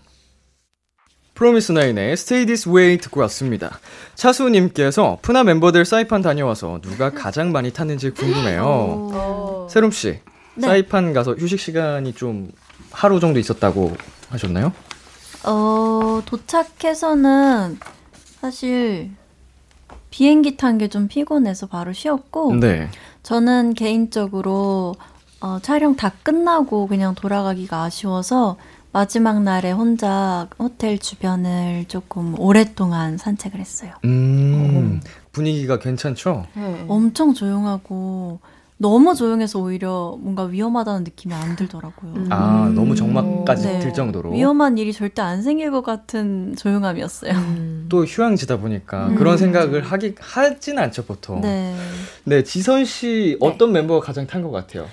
[1.34, 3.80] 프로미스 나인의 Stay This Way 듣고 왔습니다.
[4.14, 8.62] 차수님께서 푸나 멤버들 사이판 다녀와서 누가 가장 많이 탔는지 궁금해요.
[8.64, 9.66] 어.
[9.68, 10.20] 세롬 씨,
[10.60, 12.52] 사이판 가서 휴식 시간이 좀
[12.92, 13.96] 하루 정도 있었다고
[14.30, 14.72] 하셨나요?
[15.46, 17.78] 어, 도착해서는
[18.40, 19.10] 사실
[20.10, 22.88] 비행기 탄 게 좀 피곤해서 바로 쉬었고, 네.
[23.22, 24.94] 저는 개인적으로
[25.40, 28.56] 어, 촬영 다 끝나고 그냥 돌아가기가 아쉬워서
[28.92, 33.90] 마지막 날에 혼자 호텔 주변을 조금 오랫동안 산책을 했어요.
[34.04, 35.00] 음,
[35.32, 36.46] 분위기가 괜찮죠?
[36.54, 36.84] 네.
[36.88, 38.38] 엄청 조용하고
[38.84, 42.26] 너무 조용해서 오히려 뭔가 위험하다는 느낌이 안 들더라고요.
[42.28, 43.78] 아, 너무 정막까지 네.
[43.78, 44.32] 들 정도로.
[44.32, 47.32] 위험한 일이 절대 안 생길 것 같은 조용함이었어요.
[47.32, 47.86] 음.
[47.88, 49.14] 또 휴양지다 보니까 음.
[49.14, 51.40] 그런 생각을 하기 하진 않죠 보통.
[51.40, 51.74] 네,
[52.24, 52.42] 네.
[52.44, 54.86] 지선 씨 어떤 멤버가 가장 탄 것 같아요?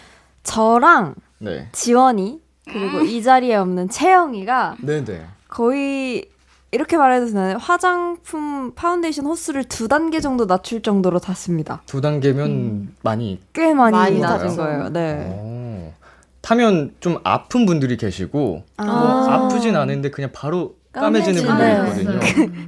[0.43, 5.25] 저랑 네, 지원이 그리고 이 자리에 없는 채영이가 네, 네.
[5.49, 6.29] 거의
[6.71, 7.57] 이렇게 말해도 되나요?
[7.57, 11.81] 화장품 파운데이션 호수를 두 단계 정도 낮출 정도로 탔습니다.
[11.85, 13.39] 두 단계면 많이.
[13.53, 14.55] 꽤 많이, 많이 낮은.
[14.55, 14.89] 거예요.
[14.89, 15.27] 네.
[15.29, 15.93] 어,
[16.39, 22.01] 타면 좀 아픈 분들이 계시고 아, 뭐 아프진 않은데 그냥 바로 까매지는 분들이 네.
[22.01, 22.19] 있거든요.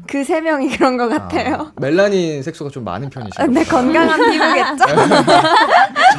[0.08, 1.56] 그 세 명이 그런 것 같아요.
[1.56, 3.48] 아, 멜라닌 색소가 좀 많은 편이시죠?
[3.48, 4.86] 네, 건강한 피부겠죠?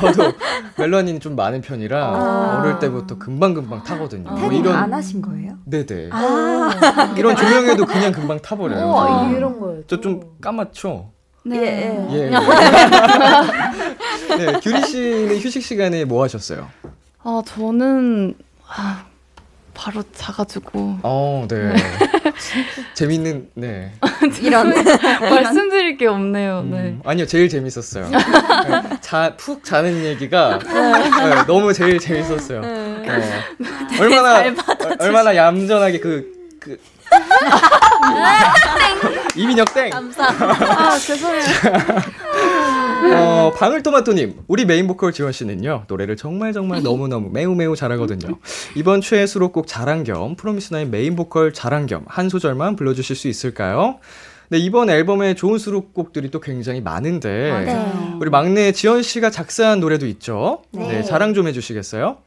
[0.00, 0.32] 저도
[0.76, 2.60] 멜라닌 좀 많은 편이라 아.
[2.62, 4.30] 어릴 때부터 금방 금방 타거든요.
[4.30, 5.54] 뭐 태닝 이런 안 하신 거예요?
[5.64, 8.84] 네네 아, 이런 조명에도 그냥 금방 타버려요.
[8.86, 9.82] 우와, 이런 거예요.
[9.86, 11.10] 저 좀 까맣죠?
[11.52, 12.26] 예, 예.
[12.26, 12.30] 예.
[14.36, 16.68] 네, 규리 씨는 휴식 시간에 뭐 하셨어요?
[17.22, 18.34] 아, 저는
[18.68, 19.04] 아,
[19.74, 21.74] 바로 자가지고 어, 네.
[22.94, 23.92] 재밌는, 네.
[24.40, 24.72] 이런.
[25.20, 26.62] 말씀드릴 게 없네요.
[26.62, 26.76] 네.
[26.78, 28.08] 음, 아니요, 제일 재밌었어요.
[28.08, 28.18] 네,
[29.00, 32.60] 자, 푹 자는 얘기가 네, 너무 제일 재밌었어요.
[32.64, 33.02] 어,
[34.00, 34.56] 얼마나, 얼-
[35.00, 36.78] 얼마나 얌전하게 그, 그.
[39.36, 39.90] 이민혁 땡!
[39.92, 41.42] 아, 죄송해요.
[43.12, 48.38] 어, 방울토마토님, 우리 메인 보컬 지원 씨는요, 노래를 정말 정말 너무 너무 매우 매우 잘하거든요.
[48.74, 53.98] 이번 최애 수록곡 자랑 겸, 프로미스나인의 메인 보컬 자랑 겸, 한 소절만 불러주실 수 있을까요?
[54.48, 58.18] 네, 이번 앨범에 좋은 수록곡들이 또 굉장히 많은데 맞아요.
[58.20, 60.62] 우리 막내 지연 씨가 작사한 노래도 있죠.
[60.72, 60.86] 네.
[60.88, 62.18] 네, 자랑 좀 해주시겠어요?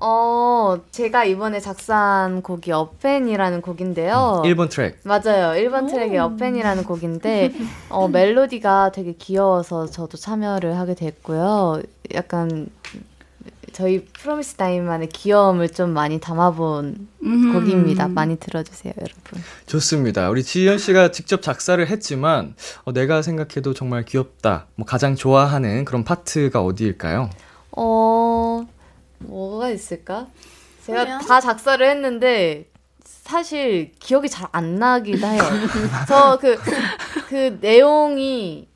[0.00, 4.42] 어, 제가 이번에 작사한 곡이 Up And이라는 곡인데요.
[4.44, 5.00] 1번 트랙.
[5.04, 5.60] 맞아요.
[5.60, 7.52] 1번 트랙의 Up And이라는 곡인데,
[7.88, 11.82] 어, 멜로디가 되게 귀여워서 저도 참여를 하게 됐고요.
[12.14, 12.68] 약간,
[13.72, 17.52] 저희 프로미스 나인만의 귀여움을 좀 많이 담아본 음.
[17.52, 18.08] 곡입니다.
[18.08, 19.40] 많이 들어주세요, 여러분.
[19.66, 20.30] 좋습니다.
[20.30, 24.66] 우리 지연 씨가 직접 작사를 했지만 어, 내가 생각해도 정말 귀엽다.
[24.74, 27.30] 뭐 가장 좋아하는 그런 파트가 어디일까요?
[27.76, 28.66] 어,
[29.68, 30.26] 뭐가 있을까?
[30.84, 31.18] 제가 그래요?
[31.26, 32.70] 다 작사를 했는데,
[33.04, 35.42] 사실 기억이 잘 안 나기도 해요.
[36.08, 36.56] 저 그,
[37.28, 38.68] 그 내용이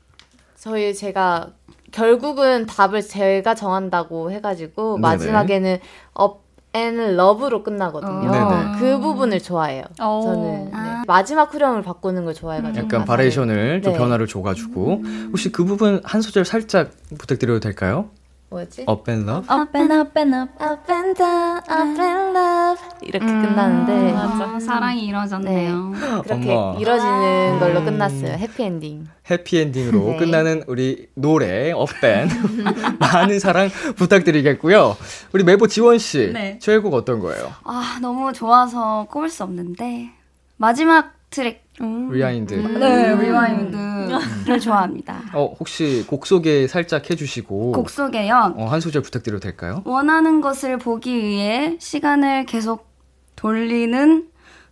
[0.55, 1.51] 저희 제가
[1.91, 5.01] 결국은 답을 제가 정한다고 해가지고 네네.
[5.01, 5.79] 마지막에는
[6.13, 6.43] up
[6.75, 8.31] and love로 끝나거든요.
[8.31, 8.71] 네네.
[8.79, 9.83] 그 부분을 좋아해요.
[10.01, 10.21] 어.
[10.23, 11.01] 저는 네.
[11.05, 13.05] 마지막 후렴을 바꾸는 걸 좋아해가지고 약간.
[13.05, 13.99] variation을 좀 네.
[13.99, 18.09] 변화를 줘가지고 혹시 그 부분 한 소절 살짝 부탁드려도 될까요?
[18.53, 18.85] 뭐였지?
[18.87, 19.47] Up and Love?
[19.51, 20.63] Up and up and up.
[20.63, 25.93] Up and down, up and love 이렇게 끝나는데 아, 사랑이 이루어졌네요.
[26.23, 26.79] 그렇게 어머.
[26.79, 28.33] 이뤄지는 걸로 끝났어요.
[28.33, 29.07] 해피엔딩.
[29.29, 30.17] 해피엔딩으로 네.
[30.17, 32.29] 끝나는 우리 노래 Up And
[32.99, 34.95] 많은 사랑 부탁드리겠고요.
[35.33, 36.59] 우리 메보 지원 씨 네.
[36.61, 37.51] 최애곡 어떤 거예요?
[37.63, 40.11] 아, 너무 좋아서 꼽을 수 없는데
[40.57, 42.53] 마지막 트랙 Rewind.
[42.53, 45.21] 네, Rewind를 좋아합니다.
[45.33, 48.53] 어 혹시 곡 소개 살짝 해주시고 곡 소개요.
[48.57, 49.81] 어, 한 소절 부탁드려도 될까요?
[49.85, 52.87] 원하는 것을 보기 위해 시간을 계속
[53.35, 54.27] 돌리는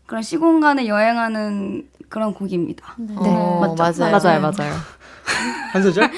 [0.05, 2.95] 그런 시공간을 여행하는 그런 곡입니다.
[2.99, 3.75] 네, 맞죠?
[4.03, 4.11] 맞아요.
[4.11, 4.73] 맞아요, 맞아요.
[5.71, 6.11] 한 소절?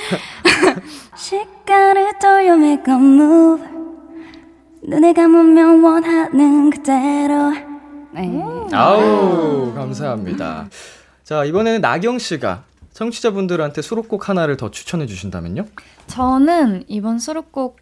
[1.15, 3.63] 시간을 돌려 make a move
[4.86, 7.54] 눈을 감으면 원하는 그대로
[8.13, 8.67] 네.
[8.73, 10.69] 아우 감사합니다.
[11.23, 15.65] 자 이번에는 나경 씨가 청취자분들한테 수록곡 하나를 더 추천해 주신다면요?
[16.08, 17.78] 저는 이번 수록곡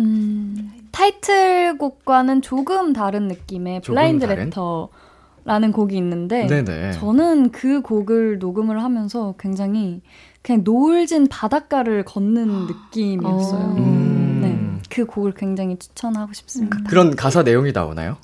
[0.00, 4.44] 음, 타이틀곡과는 조금 다른 느낌의 조금 블라인드 다른?
[4.44, 6.92] 레터라는 곡이 있는데 네네.
[6.92, 10.00] 저는 그 곡을 녹음을 하면서 굉장히
[10.42, 13.74] 그냥 노을진 바닷가를 걷는 느낌이었어요.
[13.78, 14.38] 음.
[14.40, 16.78] 네, 그 곡을 굉장히 추천하고 싶습니다.
[16.88, 18.16] 그런 가사 내용이 나오나요?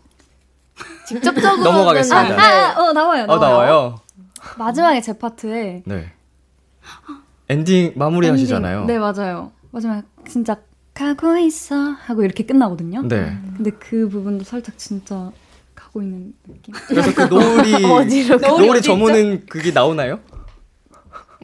[1.07, 2.41] 직접적으로 넘어가겠습니다.
[2.41, 3.27] 아, 어 나와요.
[3.29, 3.97] 어 나와요.
[4.59, 6.13] 마지막에 제 파트에 네.
[7.49, 8.35] 엔딩 마무리 엔딩.
[8.43, 8.85] 하시잖아요.
[8.87, 9.53] 네 맞아요.
[9.71, 10.57] 마지막 진짜
[10.95, 13.03] 가고 있어 하고 이렇게 끝나거든요.
[13.09, 13.37] 네.
[13.57, 15.31] 근데 그 부분도 살짝 진짜
[15.75, 16.73] 가고 있는 느낌.
[16.87, 17.83] 그래서 그 노을이
[18.49, 20.21] 노을이 저무는 그게 나오나요?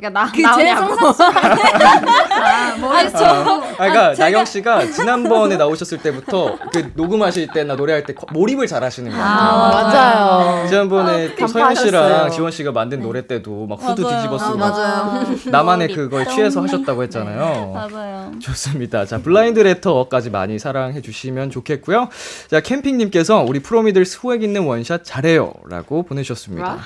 [0.01, 1.13] 그러니까 나 그제 나오냐고.
[1.13, 1.33] 상상
[2.91, 8.27] 아니 저 아, 그러니까 나경 씨가 지난번에 나오셨을 때부터 그 녹음하실 때나 노래할 때 거-
[8.33, 9.25] 몰입을 잘 하시는 거예요.
[9.25, 10.67] 맞아요.
[10.69, 12.31] 지난번에 또 서현 씨랑.
[12.31, 14.01] 지원 씨가 만든 노래 때도 막 후드.
[14.03, 15.25] 뒤집어 쓰고 아, 맞아요.
[15.47, 17.73] 나만의 그걸 취해서 하셨다고 했잖아요.
[17.75, 18.33] 맞아요.
[18.41, 19.05] 좋습니다.
[19.05, 22.09] 자, Blind Letter까지 많이 사랑해 주시면 좋겠고요.
[22.51, 25.53] 자, 캠핑 님께서 우리 프로미들 swag 있는 원샷 잘해요.
[25.69, 26.79] 라고 보내주셨습니다.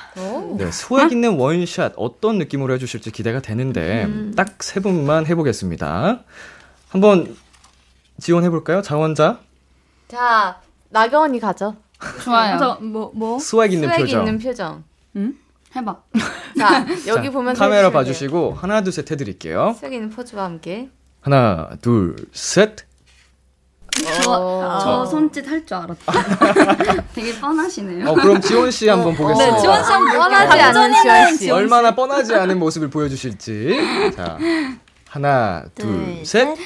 [0.59, 6.21] 네, swag 있는 원샷 어떤 느낌으로 해 주실지 기대가 되는데, 딱 세 분만 해보겠습니다.
[6.89, 7.37] 한번
[8.21, 8.83] 지원해볼까요?
[8.83, 9.41] 자원자?
[10.09, 10.61] 자,
[10.91, 11.77] 나경 언니 가죠.
[12.23, 12.59] 좋아요.
[12.59, 13.39] 저 뭐 뭐?
[13.39, 14.21] swag 있는 swag 표정.
[14.21, 14.85] 있는 표정.
[15.77, 15.97] 해봐.
[16.59, 17.91] 자, 여기 자, 보면서 카메라.
[17.91, 19.73] 봐주시고, 하나, 둘, 셋 해드릴게요.
[19.75, 20.89] 스웩 있는 포즈와 함께.
[21.21, 22.77] 하나, 둘, 셋.
[24.29, 26.13] 어, 저 손짓 할 줄 알았다.
[27.15, 28.09] 되게 뻔하시네요.
[28.09, 29.55] 어, 그럼 지원 씨 한번 보겠습니다.
[29.57, 31.51] 네, 지원 씨 한번 뻔하지 않은 지원 씨.
[31.51, 34.13] 얼마나 뻔하지 않은 모습을 보여주실지.
[34.17, 34.37] 자,
[35.09, 36.49] 하나, 둘, 둘, 셋.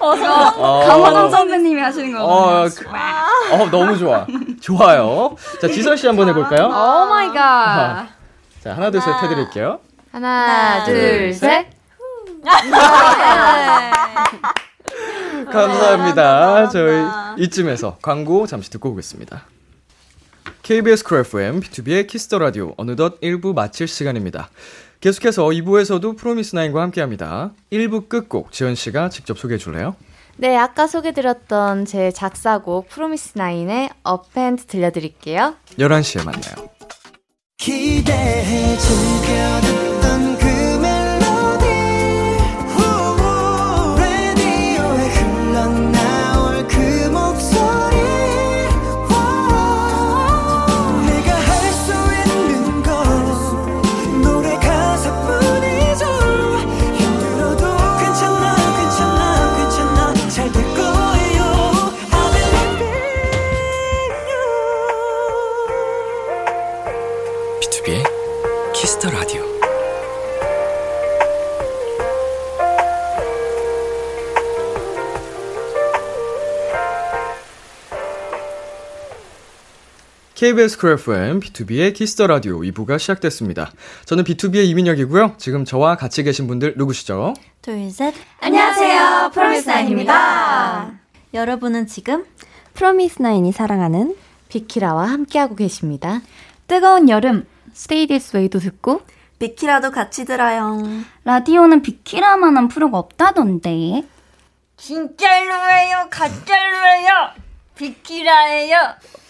[0.00, 2.24] 어, 강호동 선배님이 하시는 거.
[2.24, 2.86] 어, 그-
[3.54, 4.26] 어, 너무 좋아.
[4.60, 5.36] 좋아요.
[5.60, 6.66] 자, 지선 씨 한번 해볼까요?
[6.66, 8.06] Oh my god.
[8.62, 9.78] 자, 하나, 둘, 셋 해드릴게요.
[10.12, 11.66] 하나, 둘, 셋.
[15.50, 16.68] 감사합니다.
[16.68, 17.04] 저희
[17.38, 19.44] 이쯤에서 광고 잠시 듣고 오겠습니다.
[20.62, 24.48] KBS Cool FM, B2B의 키스터 라디오 어느덧 1부 마칠 시간입니다.
[25.00, 27.52] 계속해서 2부에서도 프로미스나인과 함께합니다.
[27.70, 29.96] 1부 끝곡 지헌 씨가 직접 소개해 줄래요?
[30.36, 35.54] 네, 아까 소개드렸던 제 작사곡 프로미스 나인의 업앤드 들려드릴게요.
[35.78, 36.70] 11시에 만나요.
[80.44, 83.72] KBS Cool FM, B2B의 키스터 라디오 2부가 시작됐습니다.
[84.04, 85.36] 저는 BTOB의 이민혁이고요.
[85.38, 87.32] 지금 저와 같이 계신 분들 누구시죠?
[87.62, 88.12] 둘, 셋.
[88.40, 90.92] 안녕하세요, 프로미스나인입니다.
[91.32, 92.26] 여러분은 지금
[92.74, 94.14] 프로미스나인이 사랑하는
[94.50, 96.20] 비키라와 함께하고 계십니다.
[96.66, 99.00] 뜨거운 여름 Stay This Way도 듣고
[99.38, 100.78] 비키라도 같이 들어요.
[101.24, 104.02] 라디오는 비키라만한 프로가 없다던데.
[104.76, 107.30] 진짜로예요, 가짜로예요,
[107.76, 108.76] 비키라예요,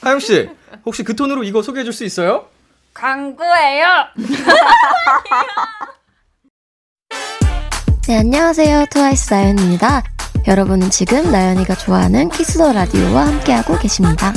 [0.02, 0.50] 하영 씨,
[0.84, 2.46] 혹시 그 톤으로 이거 소개해 줄 수 있어요?
[2.92, 3.86] 광고예요.
[8.06, 8.84] 네, 안녕하세요.
[8.90, 10.02] 트와이스 나연입니다.
[10.46, 14.30] 여러분은 지금 나연이가 좋아하는 Kiss the Radio와 함께하고 계십니다.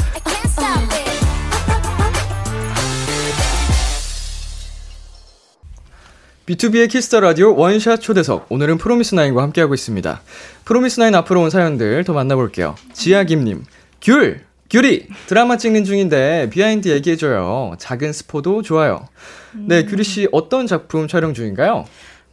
[6.46, 8.46] B2B의 키스터 라디오 원샷 초대석.
[8.50, 10.22] 오늘은 프로미스나인과 함께하고 있습니다.
[10.64, 12.76] 프로미스나인 앞으로 온 사연들 더 만나볼게요.
[12.94, 13.66] 지아김님,
[14.02, 14.42] 귤!
[14.70, 15.08] 규리!
[15.28, 17.76] 드라마 찍는 중인데 비하인드 얘기해줘요.
[17.78, 19.08] 작은 스포도 좋아요.
[19.54, 21.86] 네, 규리 씨 어떤 작품 촬영 중인가요?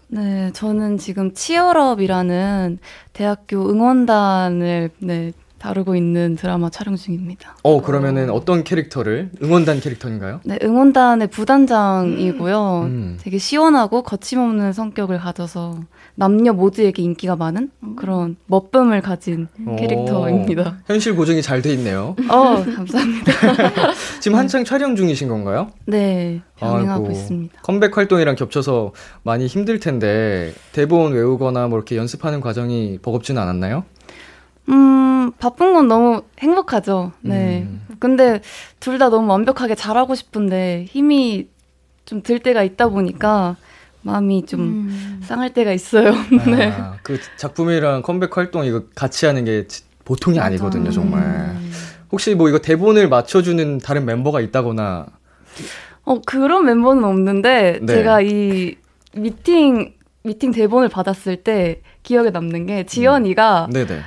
[0.08, 2.78] 네, 저는 지금 Cheer Up이라는
[3.12, 7.56] 대학교 응원단을 네, 다루고 있는 드라마 촬영 중입니다.
[7.62, 9.30] 어, 그러면은 어떤 캐릭터를?
[9.42, 10.40] 응원단 캐릭터인가요?
[10.44, 12.80] 네, 응원단의 부단장이고요.
[12.82, 13.18] 음.
[13.22, 15.80] 되게 시원하고 거침없는 성격을 가져서
[16.16, 19.48] 남녀 모두에게 인기가 많은 그런 멋쁨을 가진
[19.78, 20.62] 캐릭터입니다.
[20.70, 22.14] 오, 현실 고증이 잘 돼 있네요.
[22.30, 23.32] 어, 감사합니다.
[24.20, 25.70] 지금 한창 촬영 중이신 건가요?
[25.86, 27.60] 네, 병행하고 아이고, 있습니다.
[27.62, 28.92] 컴백 활동이랑 겹쳐서
[29.24, 33.84] 많이 힘들 텐데 대본 외우거나 뭐 이렇게 연습하는 과정이 버겁지는 않았나요?
[34.68, 37.12] 음, 바쁜 건 너무 행복하죠.
[37.22, 37.62] 네.
[37.68, 37.80] 음.
[37.98, 38.40] 근데
[38.80, 41.48] 둘 다 너무 완벽하게 잘하고 싶은데 힘이
[42.04, 43.56] 좀 들 때가 있다 보니까
[44.04, 46.12] 마음이 좀 상할 때가 있어요.
[46.46, 46.70] 네.
[46.70, 51.22] 아, 그 작품이랑 컴백 활동 이거 같이 하는 게 지- 보통이 아니거든요, 정말.
[51.22, 51.72] 음.
[52.12, 55.06] 혹시 뭐 이거 대본을 맞춰주는 다른 멤버가 있다거나
[56.04, 57.86] 어, 그런 멤버는 없는데 네.
[57.94, 58.76] 제가 이
[59.14, 64.00] 미팅 미팅 대본을 받았을 때 기억에 남는 게 지연이가 네네.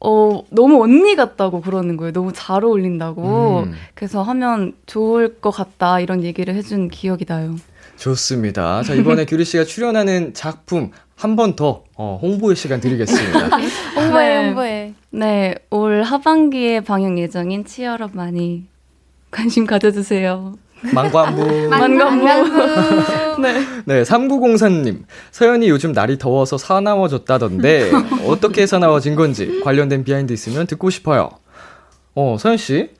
[0.00, 2.12] 어, 너무 언니 같다고 그러는 거예요.
[2.12, 3.64] 너무 잘 어울린다고.
[3.66, 3.72] 음.
[3.94, 7.56] 그래서 하면 좋을 것 같다 이런 얘기를 해준 기억이 나요.
[7.98, 8.82] 좋습니다.
[8.82, 13.56] 자, 이번에 규리 씨가 출연하는 작품 한 번더 어, 홍보의 시간 드리겠습니다.
[13.96, 14.94] 홍보해, 홍보해.
[15.10, 18.66] 네, 올 하반기에 방영 예정인 Cheer Up 많이
[19.30, 20.54] 관심 가져주세요.
[20.94, 21.68] 만관부.
[21.68, 23.42] 만관부.
[23.42, 23.64] 네.
[23.84, 25.02] 네, 3904님.
[25.32, 27.90] 서연이 요즘 날이 더워서 사나워졌다던데,
[28.26, 31.30] 어떻게 사나워진 건지 관련된 비하인드 있으면 듣고 싶어요.
[32.14, 32.90] 어, 서연씨.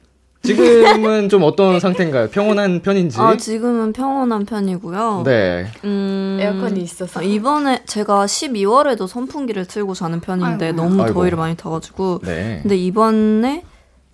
[0.42, 2.28] 지금은 좀 어떤 상태인가요?
[2.30, 3.20] 평온한 편인지?
[3.20, 5.22] 아, 지금은 평온한 편이고요.
[5.24, 5.66] 네.
[5.84, 7.22] 음, 에어컨이 있어서.
[7.22, 11.14] 이번에 제가 12월에도 선풍기를 틀고 자는 편인데 너무 아이고.
[11.14, 12.20] 더위를 많이 타가지고.
[12.22, 12.60] 네.
[12.62, 13.64] 근데 이번에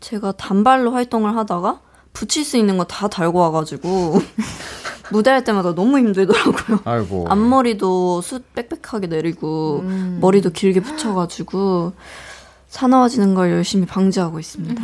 [0.01, 1.81] 제가 단발로 활동을 하다가
[2.13, 4.21] 붙일 수 있는 거 다 달고 와가지고
[5.13, 6.81] 무대할 때마다 너무 힘들더라고요.
[6.85, 7.27] 아이고.
[7.29, 9.85] 앞머리도 숱 빽빽하게 내리고
[10.21, 11.93] 머리도 길게 붙여가지고
[12.75, 14.83] 사나워지는 걸 열심히 방지하고 있습니다.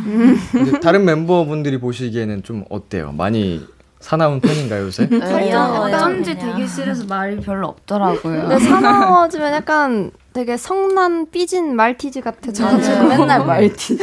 [0.53, 3.11] 근데 다른 멤버분들이 보시기에는 좀 어때요?
[3.11, 3.67] 많이
[3.99, 5.07] 사나운 편인가요, 요새?
[5.07, 8.47] 살짝 어쩐지 대기실에서 말이 별로 없더라고요.
[8.47, 13.97] 네, 사나워지면 약간 되게 성난 삐진 말티즈 같아가지고 맨날 말티즈.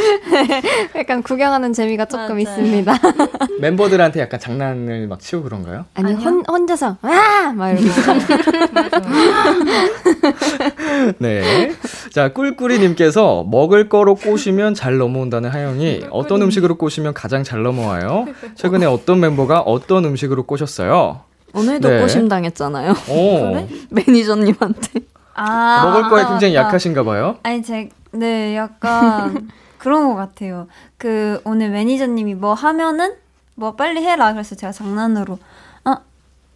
[0.94, 2.38] 약간 구경하는 재미가 조금 맞아요.
[2.40, 2.92] 있습니다.
[3.60, 5.86] 멤버들한테 약간 장난을 막 치고 그런가요?
[5.94, 7.54] 아니 혼, 혼자서 아!
[7.56, 7.88] 막 이러고
[11.18, 11.72] 네.
[12.12, 18.26] 자, 꿀꿀이님께서 먹을 거로 꼬시면 잘 넘어온다는 하영이 어떤 음식으로 꼬시면 가장 잘 넘어와요?
[18.54, 21.22] 최근에 어떤 멤버가 어떤 음식으로 꼬셨어요?
[21.54, 22.00] 오늘도 네.
[22.02, 22.92] 꼬심 당했잖아요.
[23.08, 23.66] 오.
[23.88, 25.00] 매니저님한테.
[25.38, 26.54] 아, 먹을 거에 굉장히.
[26.54, 27.38] 약하신가 봐요?
[27.42, 29.48] 아니, 제, 네, 약간
[29.78, 30.66] 그런 것 같아요.
[30.96, 33.14] 그, 오늘 매니저님이 뭐 하면은,
[33.54, 34.32] 뭐 빨리 해라.
[34.32, 35.38] 그래서 제가 장난으로,
[35.84, 35.98] 아,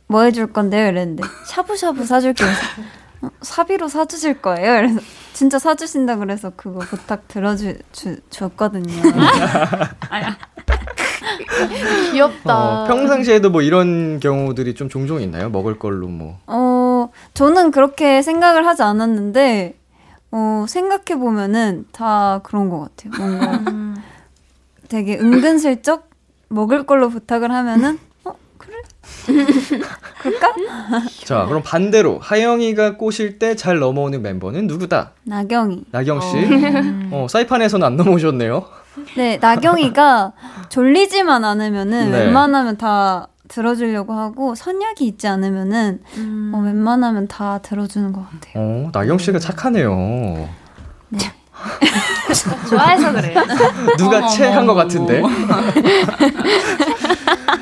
[0.09, 0.89] 뭐 해줄 건데요?
[0.89, 2.49] 이랬는데, 샤브샤브 사줄게요.
[2.49, 2.89] 그래서,
[3.23, 4.73] 어, 사비로 사주실 거예요?
[4.75, 5.01] 그래서,
[5.33, 8.93] 진짜 사주신다 그래서 그거 부탁 들어주, 주, 줬거든요.
[12.13, 12.83] 귀엽다.
[12.83, 15.51] 어, 평상시에도 뭐 이런 경우들이 좀 종종 있나요?
[15.51, 16.39] 먹을 걸로 뭐.
[16.47, 19.75] 어, 저는 그렇게 생각을 하지 않았는데,
[20.33, 23.13] 어, 생각해보면은 다 그런 것 같아요.
[23.19, 23.61] 뭔가
[24.89, 26.09] 되게 은근슬쩍
[26.49, 28.77] 먹을 걸로 부탁을 하면은, 어, 그래?
[30.23, 30.55] 그럴까?
[31.25, 35.13] 자, 그럼 반대로 하영이가 꼬실 때 잘 넘어오는 멤버는 누구다?
[35.25, 35.85] 나경이.
[35.91, 36.37] 나경 씨.
[37.11, 38.65] 어, 사이판에서는 안 넘어오셨네요.
[39.17, 40.33] 네, 나경이가
[40.69, 42.25] 졸리지만 않으면은 네.
[42.25, 46.01] 웬만하면 다 들어주려고 하고 선약이 있지 않으면은
[46.55, 48.65] 어, 웬만하면 다 들어주는 것 같아요.
[48.65, 50.49] 어, 나경 씨가 착하네요.
[52.69, 53.41] 좋아해서 그래요.
[53.99, 55.23] 누가 체한 것 같은데.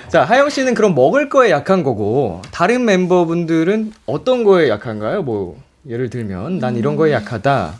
[0.08, 5.22] 자, 하영 씨는 그럼 먹을 거에 약한 거고 다른 멤버분들은 어떤 거에 약한가요?
[5.22, 5.56] 뭐
[5.88, 7.74] 예를 들면 난 이런 거에 약하다.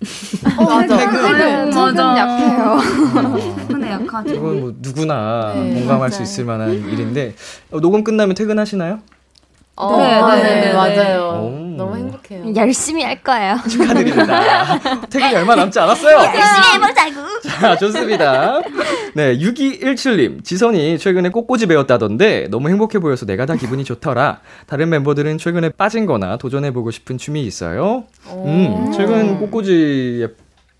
[0.00, 0.58] 퇴근.
[0.58, 0.96] 어, 맞아.
[0.96, 1.70] 퇴근.
[1.70, 2.18] 맞아.
[2.18, 2.78] 약해요.
[3.58, 4.30] 퇴근에 약하죠.
[4.34, 6.22] 이건 뭐 누구나 네, 공감할 수 맞아요.
[6.24, 7.34] 있을 만한 일인데
[7.70, 9.00] 어, 녹음 끝나면 퇴근하시나요?
[9.76, 10.72] 어, 네, 네, 네, 네, 네.
[10.72, 11.22] 맞아요.
[11.52, 11.65] 오.
[11.76, 12.54] 너무 행복해요.
[12.56, 13.58] 열심히 할 거예요.
[13.68, 14.78] 축하드립니다.
[15.08, 16.16] 퇴근이 얼마 남지 않았어요.
[16.34, 17.40] 열심히 해보자고.
[17.60, 18.60] 자, 좋습니다.
[19.14, 20.44] 네, 6217님.
[20.44, 24.40] 지선이 최근에 꽃꽂이 배웠다던데 너무 행복해 보여서 내가 다 기분이 좋더라.
[24.66, 28.04] 다른 멤버들은 최근에 빠진 거나 도전해보고 싶은 취미 있어요?
[28.28, 30.28] 음, 최근 꽃꽂이에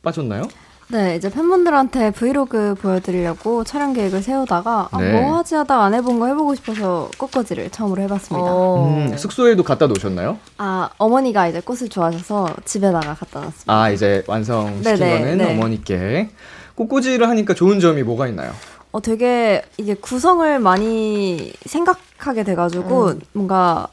[0.03, 0.43] 빠졌나요?
[0.89, 5.21] 네, 이제 팬분들한테 브이로그 보여드리려고 촬영 계획을 세우다가 아, 네.
[5.21, 8.53] 뭐 하지 하다가 안 해본 거 해보고 싶어서 꽃꽂이를 처음으로 해봤습니다.
[8.53, 10.39] 음, 숙소에도 갖다 놓으셨나요?
[10.59, 13.73] 아, 어머니가 이제 꽃을 좋아하셔서 집에다가 갖다 놨습니다.
[13.73, 15.53] 아, 이제 완성시킨 네네, 거는 네.
[15.55, 16.31] 어머니께.
[16.77, 18.53] 꽃꽂이를 하니까 좋은 점이 뭐가 있나요?
[18.93, 23.21] 어, 되게 이게 구성을 많이 생각하게 돼가지고 음.
[23.33, 23.89] 뭔가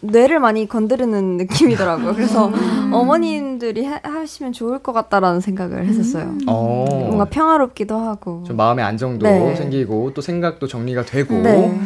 [0.00, 2.14] 뇌를 많이 건드리는 느낌이더라고요.
[2.14, 2.90] 그래서 음.
[2.92, 6.34] 어머님들이 하, 하시면 좋을 것 같다라는 생각을 했었어요.
[6.46, 6.86] 어.
[6.88, 8.44] 뭔가 평화롭기도 하고.
[8.46, 9.54] 좀 마음의 안정도 네.
[9.54, 11.34] 생기고 또 생각도 정리가 되고.
[11.34, 11.80] 네.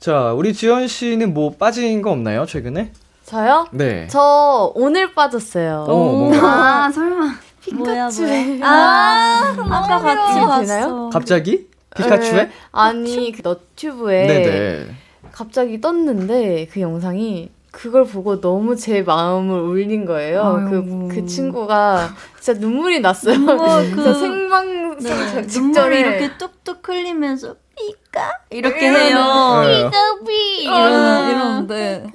[0.00, 2.92] 자, 우리 지연 씨는 뭐 빠진 거 없나요, 최근에?
[3.24, 3.66] 저요?
[3.72, 4.06] 네.
[4.08, 5.84] 저 오늘 빠졌어요.
[5.88, 6.86] 어, 뭔가.
[6.86, 7.34] 아, 설마.
[7.74, 8.66] 뭐야 뭐야.
[8.66, 10.56] 아, 아까 같이 되나요?
[10.86, 11.10] 봤어.
[11.10, 11.68] 갑자기?
[11.94, 12.44] 피카츄에?
[12.44, 12.50] 네.
[12.72, 14.86] 아니 그 너튜브에 네네.
[15.32, 20.66] 갑자기 떴는데 그 영상이 그걸 보고 너무 제 마음을 울린 거예요.
[20.70, 22.08] 그, 그 친구가
[22.40, 23.34] 진짜 눈물이 났어요.
[23.94, 25.14] 그- 생방 네, 네.
[25.14, 29.62] 눈물이 직전에 이렇게 뚝뚝 흘리면서 삐까 이렇게 해요.
[29.64, 29.84] 네.
[29.84, 32.06] 삐까삐 이러는 이러는데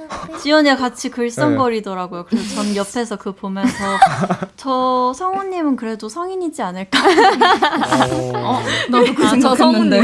[0.41, 2.25] 지연이가 같이 글썽거리더라고요.
[2.25, 3.73] 그래서 전 옆에서 그 보면서
[4.57, 6.99] 저 성우님은 그래도 성인이지 않을까?
[8.35, 10.01] 어, 나도 그 아, 저 생각했는데.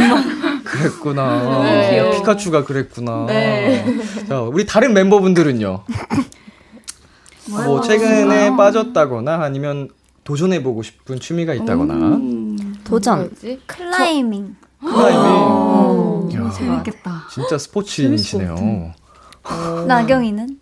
[0.64, 1.64] 그랬구나.
[1.64, 1.92] 네.
[1.92, 2.12] 귀여워.
[2.12, 3.26] 피카츄가 그랬구나.
[3.28, 3.86] 네.
[4.28, 5.84] 자, 우리 다른 멤버분들은요?
[7.66, 9.90] 뭐 최근에 빠졌다거나 아니면
[10.24, 12.20] 도전해보고 싶은 취미가 있다거나.
[12.84, 13.20] 도전.
[13.30, 13.62] 뭐지?
[13.66, 14.56] 클라이밍.
[14.80, 16.32] 클라이밍.
[16.32, 17.24] 이야, 재밌겠다.
[17.32, 18.94] 진짜 스포츠인이시네요.
[19.88, 20.59] 나경이는?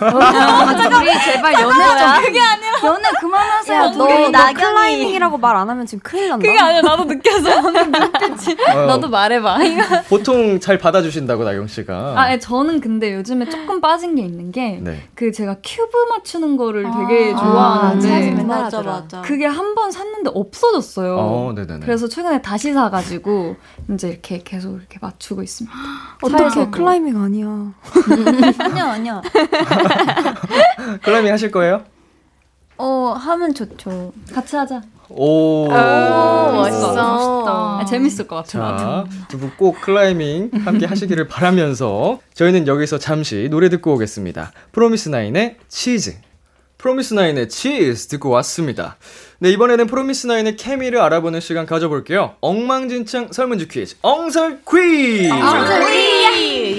[0.00, 3.76] 우리 제발 연애 좀 그게 아니라 연애 그만하세요.
[3.76, 4.54] 야, 너, 너 나경이.
[4.54, 6.44] 클라이밍이라고 말 안 하면 지금 큰일 난다.
[6.46, 8.56] 그게 아니라 나도 느껴서 눈빛이.
[8.74, 9.58] 어, 너도 말해봐.
[10.08, 12.14] 보통 잘 받아주신다고 나경 씨가.
[12.16, 15.02] 아, 예, 저는 근데 요즘에 조금 빠진 게 있는 게, 네.
[15.14, 18.80] 그 제가 큐브 맞추는 거를 되게 아, 좋아하는데, 차에서 맨날 맞아.
[18.82, 19.20] 맞아.
[19.22, 21.16] 그게 한 번 샀는데 없어졌어요.
[21.18, 21.80] 어, 네네네.
[21.86, 23.56] 그래서 최근에 다시 사가지고,
[23.94, 25.74] 이제 이렇게 계속 이렇게 맞추고 있습니다.
[26.22, 26.68] 어떻게.
[26.70, 27.46] 클라이밍 아니야.
[28.58, 29.22] 아니야 아니야.
[31.02, 31.84] 클라이밍 하실 거예요?
[32.78, 34.12] 어 하면 좋죠.
[34.34, 34.82] 같이 하자.
[35.08, 35.68] 오.
[35.68, 37.78] 멋있어.
[37.80, 38.76] 아, 재밌을 것 같아요.
[38.78, 44.52] 자, 두분 꼭 클라이밍 함께 하시기를 바라면서 저희는 여기서 잠시 노래 듣고 오겠습니다.
[44.72, 46.16] 프로미스나인의 치즈.
[46.78, 48.96] 프로미스나인의 치즈 듣고 왔습니다.
[49.38, 52.34] 네, 이번에는 프로미스나인의 케미를 알아보는 시간 가져볼게요.
[52.40, 55.28] 엉망진창 설문지 퀴즈, 엉설 퀴즈!
[55.32, 56.21] 우리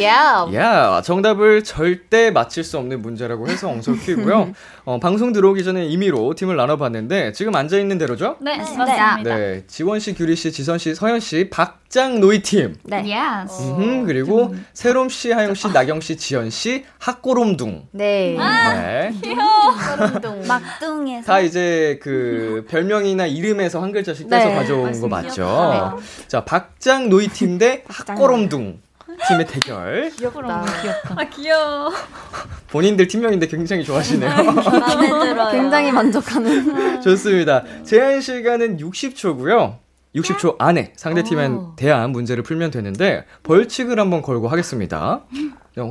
[0.04, 0.48] 야.
[0.54, 4.54] 야, 정답을 절대 맞힐 수 없는 문제라고 해서 엉설 퀴고요.
[4.86, 8.38] 어, 방송 들어오기 전에 임의로 팀을 나눠봤는데 지금 앉아 있는 대로죠?
[8.42, 9.18] 네, 맞습니다.
[9.24, 12.76] 네, 지원 씨, 규리 씨, 지선 씨, 서연 씨, 박장노이 팀.
[12.84, 13.04] 네.
[13.06, 13.62] Yes.
[13.64, 17.88] 음흠, 그리고 새롬 씨, 하영 씨, 나경 씨, 지헌 씨, 학고롬둥.
[17.92, 18.36] 네.
[18.38, 19.12] 네.
[19.98, 20.44] 소름동.
[20.48, 21.26] 막둥에서.
[21.26, 25.16] 다 이제 그 별명이나 이름에서 한 글자씩 떼서 네, 가져온 거 맞습니다.
[25.18, 26.00] 맞죠?
[26.28, 28.80] 자, 박장 노이 팀 대 학고롬둥
[29.28, 30.12] 팀의 대결.
[30.12, 30.66] 귀엽다.
[31.16, 31.92] 아, 귀여워.
[32.70, 34.32] 본인들 팀명인데 굉장히 좋아하시네요.
[34.64, 35.52] 들어요.
[35.52, 37.02] 굉장히 만족하는.
[37.02, 37.64] 좋습니다.
[37.84, 39.78] 제한 시간은 60초고요.
[40.16, 45.22] 60초 안에 상대팀에 대한 문제를 풀면 되는데 벌칙을 한번 걸고 하겠습니다.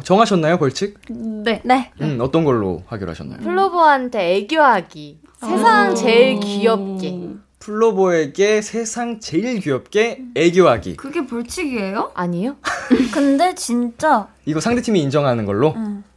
[0.04, 0.96] 정하셨나요, 벌칙?
[1.10, 1.60] 네.
[1.64, 1.90] 네.
[2.00, 3.40] 음, 어떤 걸로 하기로 하셨나요?
[3.40, 5.20] 플로버한테 애교하기.
[5.40, 7.18] 세상 제일 귀엽게.
[7.62, 10.96] 플로버에게 세상 제일 귀엽게 애교하기.
[10.96, 12.10] 그게 벌칙이에요?
[12.14, 12.56] 아니요?
[13.14, 15.74] 근데 진짜 이거 상대팀이 인정하는 걸로?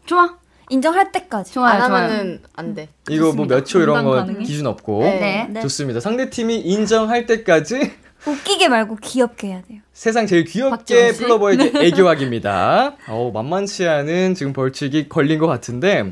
[0.07, 0.37] 좋아.
[0.69, 1.53] 인정할 때까지.
[1.53, 1.91] 좋아요, 안.
[1.91, 2.89] 하면은 안 돼.
[3.09, 4.43] 이거 뭐 몇 초 이런 거 가능해?
[4.43, 5.01] 기준 없고.
[5.03, 5.47] 네.
[5.51, 5.61] 네.
[5.61, 5.99] 좋습니다.
[5.99, 7.91] 상대팀이 인정할 때까지
[8.25, 9.81] 웃기게 말고 귀엽게 해야 돼요.
[9.93, 11.11] 세상 제일 귀엽게?
[11.11, 12.95] 플로버에게 애교하기입니다.
[13.07, 16.11] 어우, 만만치 않은 지금 벌칙이 걸린 것 같은데.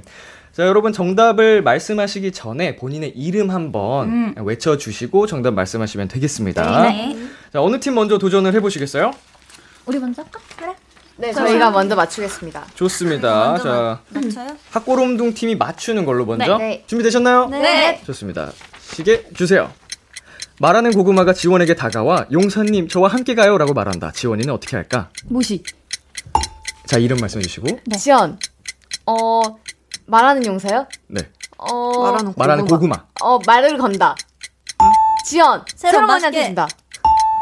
[0.53, 6.83] 자, 여러분 정답을 말씀하시기 전에 본인의 이름 한번 외쳐주시고 정답 말씀하시면 되겠습니다.
[6.83, 7.17] 네.
[7.51, 9.11] 자, 어느 팀 먼저 도전을 해보시겠어요?
[9.87, 10.39] 우리 먼저 할까?
[10.55, 10.75] 그래.
[11.15, 12.67] 네, 저희가 먼저 맞추겠습니다.
[12.75, 13.57] 좋습니다.
[13.57, 14.57] 자, 맞춰요?
[14.69, 16.67] 학고롬둥 팀이 맞추는 걸로 먼저 네.
[16.67, 16.83] 네.
[16.85, 17.47] 준비되셨나요?
[17.47, 18.01] 네.
[18.05, 18.51] 좋습니다.
[18.79, 19.71] 시계 주세요.
[20.59, 24.11] 말하는 고구마가 지원에게 다가와 용사님 저와 함께 가요라고 말한다.
[24.11, 25.09] 지원이는 어떻게 할까?
[25.25, 25.63] 무시.
[26.85, 27.79] 자 이름 말씀해 주시고.
[27.97, 28.37] 지연.
[29.05, 29.41] 어,
[30.05, 30.87] 말하는 용사요?
[31.07, 31.21] 네.
[31.57, 33.05] 어, 말하는 말하는 고구마.
[33.21, 34.15] 어, 말을 건다.
[35.25, 35.63] 지연.
[35.75, 36.45] 새로 맛있게.
[36.45, 36.67] 준다.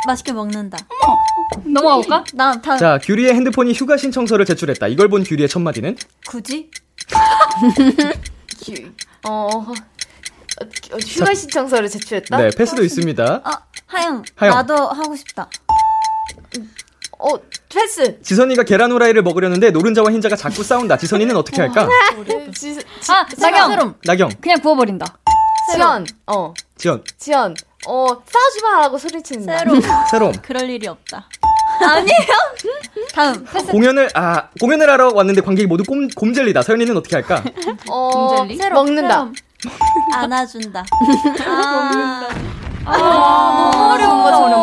[0.08, 0.78] 맛있게 먹는다.
[1.64, 2.24] 넘어갈까?
[2.34, 2.78] 나 다음.
[2.78, 4.88] 자 규리의 핸드폰이 휴가 신청서를 제출했다.
[4.88, 5.98] 이걸 본 규리의 첫 마디는
[6.28, 6.70] 굳이?
[9.28, 9.74] 어, 어, 어,
[11.08, 12.38] 휴가 신청서를 제출했다?
[12.38, 13.42] 네 패스도 있습니다.
[13.44, 13.52] 아,
[13.88, 14.24] 하영.
[14.36, 14.56] 하영.
[14.56, 15.50] 나도 하고 싶다.
[17.22, 17.36] 어,
[17.70, 18.20] 패스.
[18.22, 20.98] 지선이가 계란 후라이를 먹으려는데 노른자와 흰자가 자꾸 싸운다.
[20.98, 21.88] 지선이는 어떻게 할까?
[22.54, 23.96] 지, 지, 아, 나경.
[24.04, 25.06] 나경, 그냥 구워버린다.
[25.74, 26.06] 지연.
[26.28, 27.56] 어, 지연, 지연.
[27.88, 29.60] 어, 싸우지 마라고 소리치는다.
[29.60, 29.76] 새로.
[30.12, 30.32] 새롬.
[30.42, 31.28] 그럴 일이 없다.
[31.80, 32.34] 아니에요?
[33.14, 33.46] 다음.
[33.72, 36.62] 공연을 아 공연을 하러 왔는데 관객이 모두 꼼, 곰젤리다.
[36.64, 37.44] 서연이는 어떻게 할까?
[37.90, 38.58] 어, 곰젤리?
[38.58, 38.76] 새로.
[38.76, 39.32] 먹는다.
[39.62, 39.74] 새로.
[40.14, 40.84] 안아준다.
[41.46, 42.28] 아,
[42.86, 44.58] 아, 너무 어려운 거자 뭐야,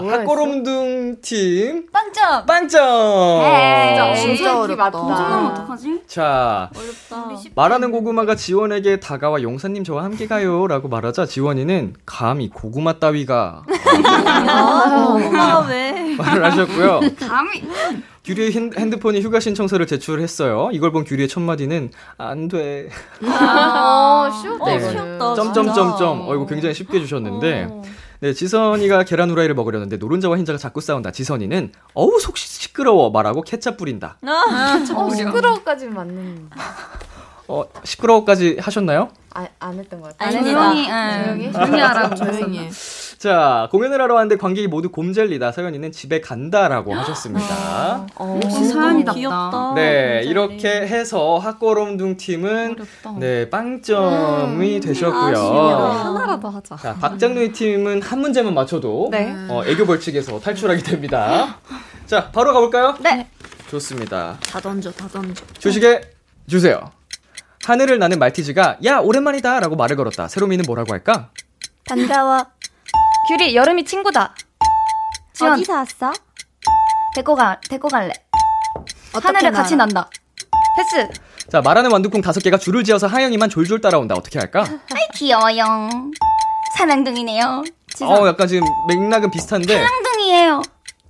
[0.00, 2.46] 뭐야 학고롬둥 팀 빵점.
[2.46, 2.80] 빵점.
[3.42, 4.90] 진짜, 진짜 어렵다.
[4.90, 6.02] 그럼 어떡하지?
[6.06, 7.28] 자 어렵다.
[7.54, 13.62] 말하는 고구마가 지원에게 다가와 용사님 저와 함께 가요 라고 말하자 지원이는 감히 고구마 따위가
[14.48, 16.14] 아, 왜?
[16.16, 17.00] 말을 하셨고요.
[17.20, 17.62] 감히
[18.24, 20.70] 규리의 핸- 핸드폰이 휴가 신청서를 제출했어요.
[20.72, 22.88] 이걸 본 규리의 첫 마디는 안 돼.
[23.24, 24.90] 아, 쉬웠다, 어, 이거는.
[24.92, 25.34] 쉬웠다.
[25.34, 26.28] 점점점점.
[26.28, 27.68] 어 이거 굉장히 쉽게 주셨는데.
[28.20, 31.10] 네, 지선이가 계란 후라이를 먹으려는데 노른자와 흰자가 자꾸 싸운다.
[31.10, 34.18] 지선이는 어우 속 시- 시끄러워 말하고 케찹 뿌린다.
[34.24, 36.50] 아, 어, 시끄러워까지 맞는.
[37.48, 39.08] 어 시끄러워까지 하셨나요?
[39.34, 40.28] 아, 안 했던 것 같아요.
[40.38, 40.60] 아닙니다.
[40.70, 41.46] 조용히 조용히?
[41.48, 41.52] 응.
[41.52, 42.70] 조용히 하라고 조용히 해.
[43.22, 45.52] 자 공연을 하러 왔는데 관객이 모두 곰젤리다.
[45.52, 48.04] 서연이는 집에 간다라고 하셨습니다.
[48.16, 49.12] 어, 역시 사연이답다.
[49.16, 49.72] 귀엽다.
[49.76, 50.28] 네 곰젤리.
[50.28, 53.20] 이렇게 해서 학고롬둥 팀은 어렵다.
[53.20, 55.36] 네 빵점이 되셨고요.
[55.38, 55.90] 아쉬워.
[55.92, 56.74] 하나라도 하자.
[56.74, 59.32] 자 박장누이 팀은 한 문제만 맞춰도 네.
[59.48, 61.60] 어, 애교 벌칙에서 탈출하게 됩니다.
[62.06, 62.96] 자 바로 가볼까요?
[62.98, 63.28] 네.
[63.70, 64.36] 좋습니다.
[64.40, 65.44] 다 던져, 다 던져.
[65.60, 66.00] 주시게
[66.48, 66.90] 주세요.
[67.66, 70.26] 하늘을 나는 말티즈가 야 오랜만이다 라고 말을 걸었다.
[70.26, 71.30] 세로미는 뭐라고 할까?
[71.88, 72.46] 반가워.
[73.32, 74.34] 규리 여름이 친구다.
[75.32, 76.12] 지연 어디서 왔어?
[77.14, 78.12] 데리고 가 데리고 갈래.
[79.14, 79.62] 하늘을 날아?
[79.62, 80.10] 같이 난다.
[80.76, 81.08] 패스.
[81.50, 84.14] 자 말하는 완두콩 다섯 개가 줄을 지어서 하영이만 졸졸 따라온다.
[84.14, 84.60] 어떻게 할까?
[84.92, 85.88] 아이 귀여워요.
[86.76, 87.64] 사랑둥이네요.
[88.02, 90.60] 어 약간 지금 맥락은 비슷한데 사랑둥이에요.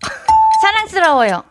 [0.62, 1.43] 사랑스러워요.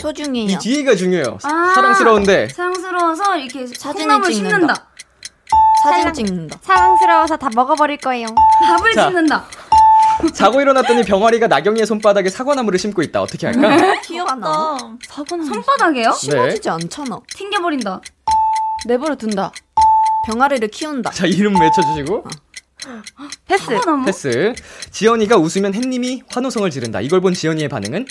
[0.00, 0.50] 소중해요.
[0.50, 1.38] 이 뒤가 중요해요.
[1.42, 1.72] 아.
[1.74, 4.91] 사랑스러운데 사랑스러워서 이렇게 사진을 찍는다.
[5.82, 6.58] 사진 찍는다.
[6.62, 8.26] 사랑스러워서 다 먹어버릴 거예요.
[8.66, 9.06] 밥을 자.
[9.08, 9.44] 씹는다.
[10.34, 13.22] 자고 일어났더니 병아리가 나경이의 손바닥에 사과나무를 심고 있다.
[13.22, 14.00] 어떻게 할까?
[14.02, 14.76] 귀엽다.
[15.08, 16.12] 손바닥에요?
[16.12, 17.18] 심어지지 않잖아.
[17.34, 18.00] 튕겨버린다.
[18.86, 19.50] 내버려 둔다.
[20.26, 21.10] 병아리를 키운다.
[21.10, 22.24] 자 이름 외쳐주시고
[23.46, 23.64] 패스.
[23.64, 24.04] 사과나무?
[24.06, 24.54] 패스.
[24.90, 27.00] 지연이가 웃으면 햇님이 환호성을 지른다.
[27.00, 28.06] 이걸 본 지연이의 반응은?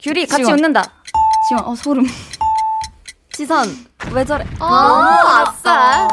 [0.00, 0.54] 규리 같이 지원.
[0.58, 0.82] 웃는다.
[1.48, 2.06] 지원 어 소름.
[3.32, 3.66] 지선,
[4.12, 4.44] 왜 저래?
[4.58, 6.08] 아, 아싸.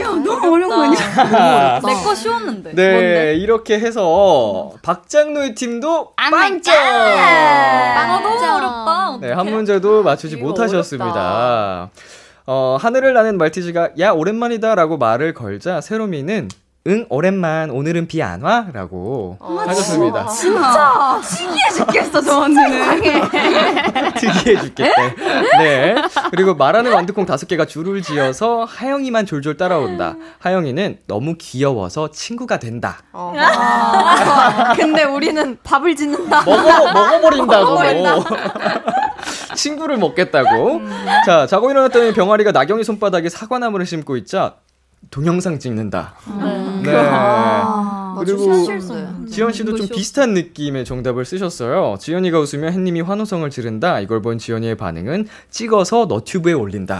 [0.00, 1.80] 야 너무 어려운 거 아니야?
[1.84, 2.74] 내거 쉬웠는데.
[2.74, 6.74] 네, 이렇게 해서 박장노의 팀도 빵점!
[6.74, 9.18] 아, 너무 어렵다.
[9.20, 11.90] 네, 한 문제도 맞추지 못하셨습니다.
[12.48, 16.48] 어, 하늘을 나는 말티즈가 야 오랜만이다 라고 말을 걸자 세로미는
[16.86, 18.66] 응 오랜만 오늘은 비 안 와?
[18.72, 20.26] 라고 하셨습니다.
[20.28, 23.28] 진짜 신기해 죽겠어 저 언니는.
[24.14, 25.14] 특이해 죽겠대.
[25.58, 25.94] 네.
[26.30, 30.14] 그리고 말하는 완두콩 다섯 개가 줄을 지어서 하영이만 졸졸 따라온다.
[30.38, 32.98] 하영이는 너무 귀여워서 친구가 된다.
[34.76, 36.44] 근데 우리는 밥을 짓는다.
[36.44, 37.78] 먹어, 먹어버린다고.
[39.54, 40.82] 친구를 먹겠다고.
[41.24, 44.54] 자, 자고 일어났더니 병아리가 나경이 손바닥에 사과나무를 심고 있자
[45.10, 46.14] 동영상 찍는다.
[46.82, 46.92] 네.
[48.18, 48.66] 그리고
[49.28, 51.96] 지연 씨도 좀 비슷한 느낌의 정답을 쓰셨어요.
[52.00, 54.00] 지연이가 웃으면 햇님이 환호성을 지른다.
[54.00, 56.96] 이걸 본 지연이의 반응은 찍어서 너튜브에 올린다.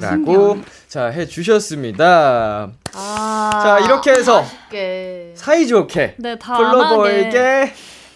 [0.00, 2.68] 라고 자 해주셨습니다.
[2.94, 5.32] 아, 자 이렇게 해서 아쉽게.
[5.36, 7.72] 사이좋게 네, 다 플로버에게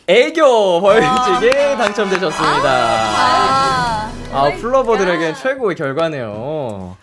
[0.07, 2.71] 애교 벌칙이 당첨되셨습니다.
[2.71, 3.68] 아,
[4.33, 6.97] 플로버들에겐 최고의 결과네요.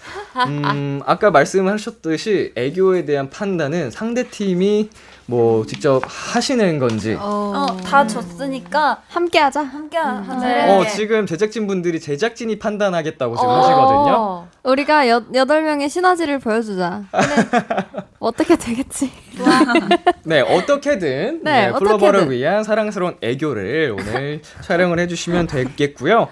[0.47, 4.89] 음, 아까 말씀하셨듯이 애교에 대한 판단은 상대 팀이
[5.27, 7.17] 뭐 직접 하시는 건지.
[7.19, 9.63] 어, 다 졌으니까 함께 하자.
[9.63, 10.35] 함께 하자.
[10.45, 10.77] 네.
[10.77, 14.47] 어, 지금 제작진 분들이 제작진이 판단하겠다고 지금 하시거든요.
[14.63, 17.03] 우리가 여, 여덟 명의 시너지를 보여주자.
[18.19, 19.11] 어떻게 되겠지?
[20.25, 22.31] 네, 어떻게든 네, 네, 플로버를 어떻게든.
[22.31, 26.27] 위한 사랑스러운 애교를 오늘 촬영을 해주시면 되겠고요.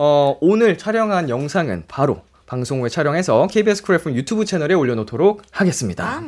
[0.00, 6.22] 어, 오늘 촬영한 영상은 바로 방송 후에 촬영해서 KBS Cool FM 유튜브 채널에 올려놓도록 하겠습니다.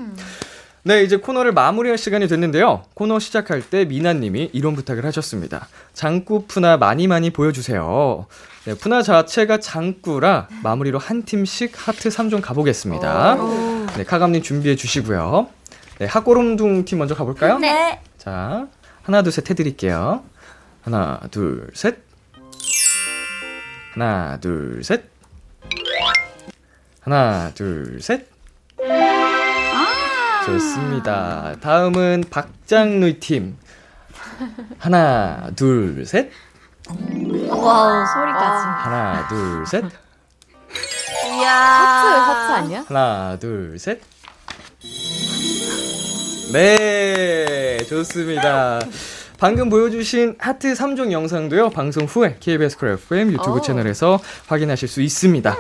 [0.83, 2.83] 네, 이제 코너를 마무리할 시간이 됐는데요.
[2.95, 5.69] 코너 시작할 때 미나님이 이런 부탁을 하셨습니다.
[5.93, 8.27] 장구 푸나 많이 많이 보여주세요.
[8.65, 13.37] 네, 푸나 자체가 장구라 마무리로 한 팀씩 하트 3종 가보겠습니다.
[13.97, 15.49] 네, 카감님 준비해 주시고요.
[16.01, 17.59] 네, 하꼬름둥 팀 먼저 가볼까요?
[17.59, 18.01] 네.
[18.19, 18.67] 자,
[19.03, 20.25] 하나, 둘, 셋 해드릴게요.
[20.83, 22.10] 하나, 둘, 셋.
[23.93, 25.05] 하나, 둘, 셋.
[27.01, 28.29] 하나, 둘, 셋.
[30.47, 31.57] 좋습니다.
[31.61, 33.57] 다음은 박장노이 팀.
[34.79, 36.31] 하나, 둘, 셋.
[37.49, 38.67] Wow, 소리까지.
[38.67, 39.85] 하나, 둘, 셋.
[41.27, 41.53] 이야.
[41.53, 42.85] 하트, 하트 아니야?
[42.87, 44.01] 하나, 둘, 셋.
[46.53, 48.81] 네, 좋습니다.
[49.41, 53.61] 방금 보여주신 하트 3종 영상도요, 방송 후에 KBS Cool FM 유튜브 오.
[53.63, 55.57] 채널에서 확인하실 수 있습니다.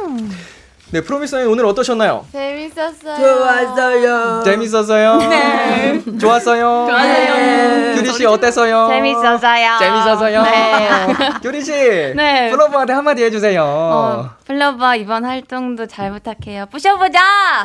[0.90, 2.26] 네, 프로미스나인 오늘 어떠셨나요?
[2.30, 3.16] 재밌었어요.
[3.16, 4.42] 좋았어요.
[4.44, 5.16] 재밌었어요?
[5.16, 6.02] 네.
[6.18, 6.86] 좋았어요?
[6.90, 7.94] 좋았어요.
[7.94, 8.88] 규리 씨 어땠어요?
[8.90, 9.78] 재밌었어요.
[9.78, 10.42] 재밌었어요?
[10.42, 11.08] 네.
[11.40, 12.50] 규리 씨, 네.
[12.50, 13.62] 플로버한테 한마디 해주세요.
[13.64, 16.66] 어, 플로버 이번 활동도 잘 부탁해요.
[16.72, 17.20] 부셔보자!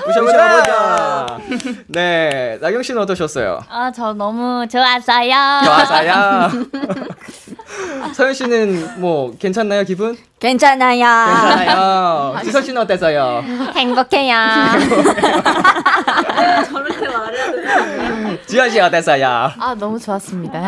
[0.06, 1.40] 부셔보자.
[1.88, 3.64] 네, 나경 씨는 어떠셨어요?
[3.68, 5.34] 아, 저 너무 좋았어요.
[5.66, 6.50] 좋았어요.
[8.14, 10.16] 서현 씨는 뭐 괜찮나요 기분?
[10.40, 11.00] 괜찮아요.
[11.26, 12.36] 괜찮아요.
[12.44, 13.44] 지석 씨는 어땠어요?
[13.76, 14.36] 행복해요.
[16.72, 18.46] 저렇게 말해야 돼.
[18.46, 19.28] 지현 씨 어땠어요?
[19.60, 20.60] 아, 너무 좋았습니다.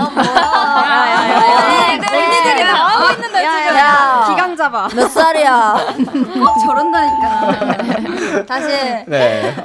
[2.10, 3.76] 언니들이 나오고 있는데 지금.
[3.78, 4.26] 야.
[4.30, 4.88] 기강 잡아.
[4.94, 5.78] 몇 살이야?
[6.36, 8.46] 꼭 저런다니까.
[8.46, 8.68] 다시.
[9.08, 9.56] 네.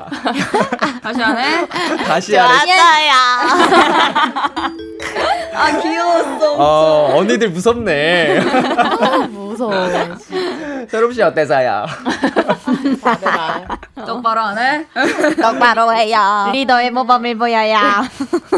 [1.02, 1.66] 다시 안 해?
[2.04, 2.72] 다시 하래.
[5.54, 6.54] 아 귀여웠어.
[6.56, 8.40] 어, 언니들 무섭네.
[9.30, 9.72] 무서워.
[10.88, 11.86] 새롬 씨 어땠어요?
[14.06, 14.86] 똑바로 안 해?
[15.42, 16.48] 똑바로 해요.
[16.52, 17.76] 리더의 모범을 보여요.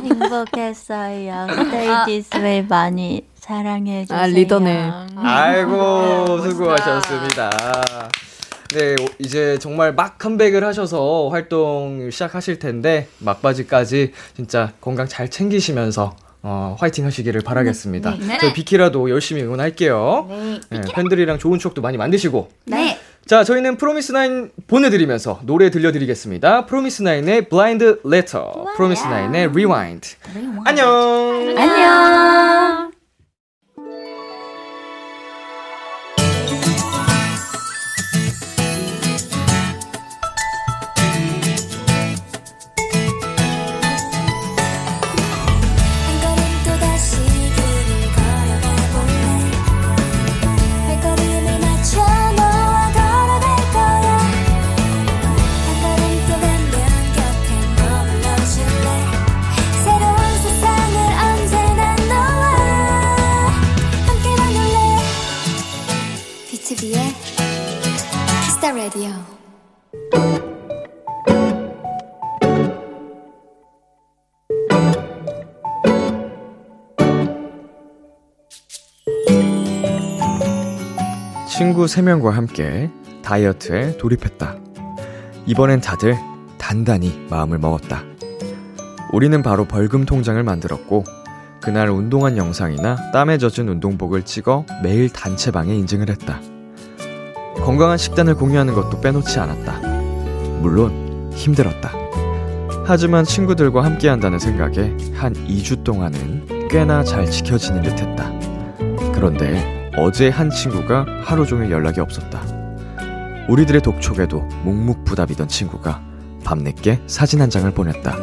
[0.03, 1.47] 행복했어요.
[1.51, 4.19] Stay This Way 많이 사랑해 주세요.
[4.19, 4.91] 아, 리더네.
[5.17, 7.51] 아이고, 수고하셨습니다.
[8.75, 16.17] 네, 오- 이제 정말 막 컴백을 하셔서 활동을 시작하실 텐데, 막바지까지 진짜 건강 잘 챙기시면서,
[16.43, 18.13] 어, 화이팅 하시기를 바라겠습니다.
[18.13, 18.27] 네.
[18.27, 18.39] 네.
[18.39, 20.27] 저희 비키라도 열심히 응원할게요.
[20.31, 20.61] 네.
[20.71, 22.49] 네, 팬들이랑 좋은 추억도 많이 만드시고.
[22.65, 22.99] 네.
[23.27, 26.65] 자, 저희는 프로미스나인 보내드리면서 노래 들려드리겠습니다.
[26.65, 30.09] 프로미스나인의 Blind Letter, 프로미스나인의 Rewind.
[30.65, 31.55] 안녕!
[31.59, 32.84] 안녕.
[81.57, 82.91] 친구 3명과 함께
[83.23, 84.57] 다이어트에 돌입했다.
[85.47, 86.17] 이번엔 다들
[86.59, 88.03] 단단히 마음을 먹었다.
[89.13, 91.05] 우리는 바로 벌금 통장을 만들었고,
[91.63, 96.41] 그날 운동한 영상이나 땀에 젖은 운동복을 찍어 매일 단체방에 인증을 했다.
[97.65, 99.79] 건강한 식단을 공유하는 것도 빼놓지 않았다.
[100.61, 101.93] 물론 힘들었다.
[102.85, 108.33] 하지만 친구들과 함께 한다는 생각에 한 2주 동안은 꽤나 잘 지켜지는 듯 했다.
[109.13, 112.43] 그런데 어제 한 친구가 하루 종일 연락이 없었다.
[113.49, 116.03] 우리들의 독촉에도 묵묵부답이던 친구가
[116.45, 118.17] 밤늦게 사진 한 장을 보냈다.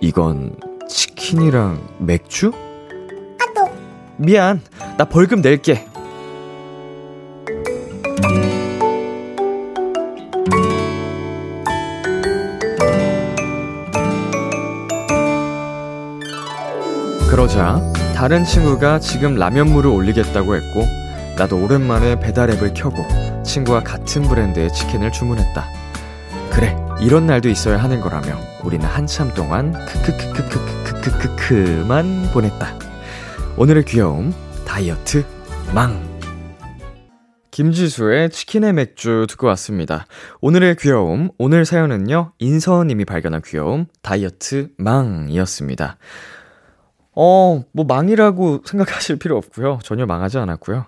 [0.00, 0.56] 이건
[0.88, 2.52] 치킨이랑 맥주?
[4.16, 4.60] 미안,
[4.98, 5.86] 나 벌금 낼게.
[17.30, 17.80] 그러자
[18.20, 20.84] 다른 친구가 지금 라면물을 올리겠다고 했고
[21.38, 23.02] 나도 오랜만에 배달 앱을 켜고
[23.42, 25.66] 친구와 같은 브랜드의 치킨을 주문했다.
[26.50, 32.78] 그래 이런 날도 있어야 하는 거라며 우리는 한참 동안 크크크크크크크크크만 보냈다.
[33.56, 34.34] 오늘의 귀여움
[34.66, 35.24] 다이어트
[35.74, 36.06] 망
[37.52, 40.04] 김지수의 치킨의 맥주 듣고 왔습니다.
[40.42, 45.96] 오늘의 귀여움, 오늘 사연은요, 인서님이 발견한 귀여움, 다이어트 망이었습니다.
[47.22, 49.80] 어, 뭐 망이라고 생각하실 필요 없고요.
[49.82, 50.86] 전혀 망하지 않았고요.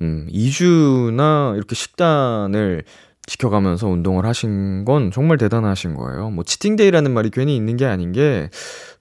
[0.00, 2.84] 음, 2주나 이렇게 식단을
[3.26, 6.30] 지켜가면서 운동을 하신 건 정말 대단하신 거예요.
[6.30, 8.48] 뭐 치팅데이라는 말이 괜히 있는 게 아닌 게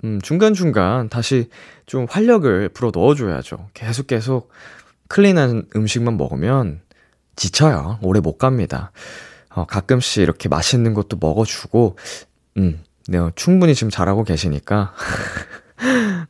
[0.04, 1.48] 음, 중간중간 다시
[1.86, 3.70] 좀 활력을 불어 넣어줘야죠.
[3.74, 4.50] 계속 계속
[5.08, 6.82] 클린한 음식만 먹으면
[7.38, 8.00] 지쳐요.
[8.02, 8.92] 오래 못 갑니다.
[9.50, 11.96] 어, 가끔씩 이렇게 맛있는 것도 먹어주고,
[12.58, 14.94] 음, 네, 충분히 지금 잘하고 계시니까.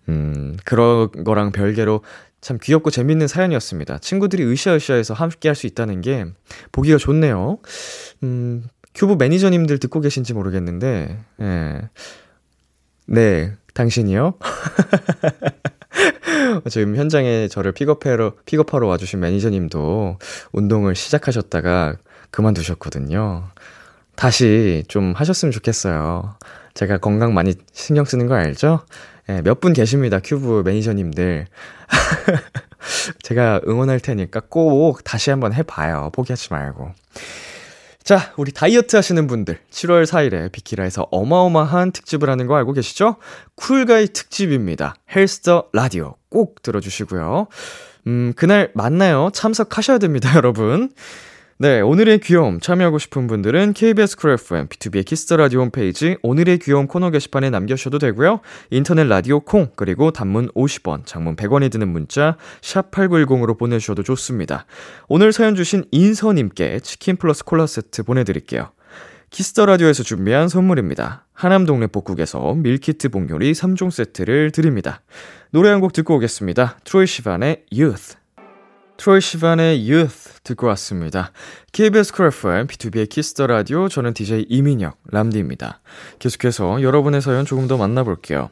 [0.10, 2.02] 음, 그런 거랑 별개로
[2.42, 4.00] 참 귀엽고 재밌는 사연이었습니다.
[4.00, 6.26] 친구들이 으쌰으쌰해서 함께 할 수 있다는 게
[6.72, 7.60] 보기가 좋네요.
[8.24, 11.82] 음, 큐브 매니저님들 듣고 계신지 모르겠는데, 예.
[13.06, 14.34] 네, 당신이요?
[16.70, 20.18] 지금 현장에 저를 픽업하러, 픽업하러 와주신 매니저님도
[20.54, 21.96] 운동을 시작하셨다가
[22.32, 23.50] 그만두셨거든요.
[24.16, 26.36] 다시 좀 하셨으면 좋겠어요.
[26.74, 28.82] 제가 건강 많이 신경 쓰는 거 알죠?
[29.30, 30.20] 네, 몇분 계십니다.
[30.24, 31.46] 큐브 매니저님들.
[33.22, 36.10] 제가 응원할 테니까 꼭 다시 한번 해봐요.
[36.14, 36.90] 포기하지 말고.
[38.04, 43.18] 자, 우리 다이어트 하시는 분들, 7월 4일에 비키라에서 어마어마한 특집을 하는 거 알고 계시죠?
[43.54, 44.96] Cool Guy 특집입니다.
[45.16, 47.46] Health the Radio 꼭 들어주시고요.
[48.08, 49.30] 음, 그날 만나요.
[49.32, 50.90] 참석하셔야 됩니다, 여러분.
[51.62, 56.88] 네, 오늘의 귀여움 참여하고 싶은 분들은 KBS 쿨 FM, B2B의 키스터 라디오 홈페이지 오늘의 귀여움
[56.88, 58.40] 코너 게시판에 남겨주셔도 되고요.
[58.70, 64.66] 인터넷 라디오 콩, 그리고 단문 50원, 장문 100원이 드는 문자 샵 8910으로 보내주셔도 좋습니다.
[65.10, 68.72] 오늘 사연 주신 인서님께 치킨 플러스 콜라 세트 보내드릴게요.
[69.30, 71.26] Kiss the Radio에서 준비한 선물입니다.
[71.34, 75.02] 하남 동네 복국에서 밀키트 복요리 3종 세트를 드립니다.
[75.52, 76.78] 노래 한 곡 듣고 오겠습니다.
[76.86, 78.19] 트로이 시반의 Youth.
[79.00, 81.32] 트로이 시반의 Youth 듣고 왔습니다.
[81.72, 85.80] KBS 쿨 FM, B2B의 키스터 라디오, 저는 DJ 이민혁, 람디입니다.
[86.20, 88.50] 계속해서 여러분의 사연 조금 더 만나볼게요.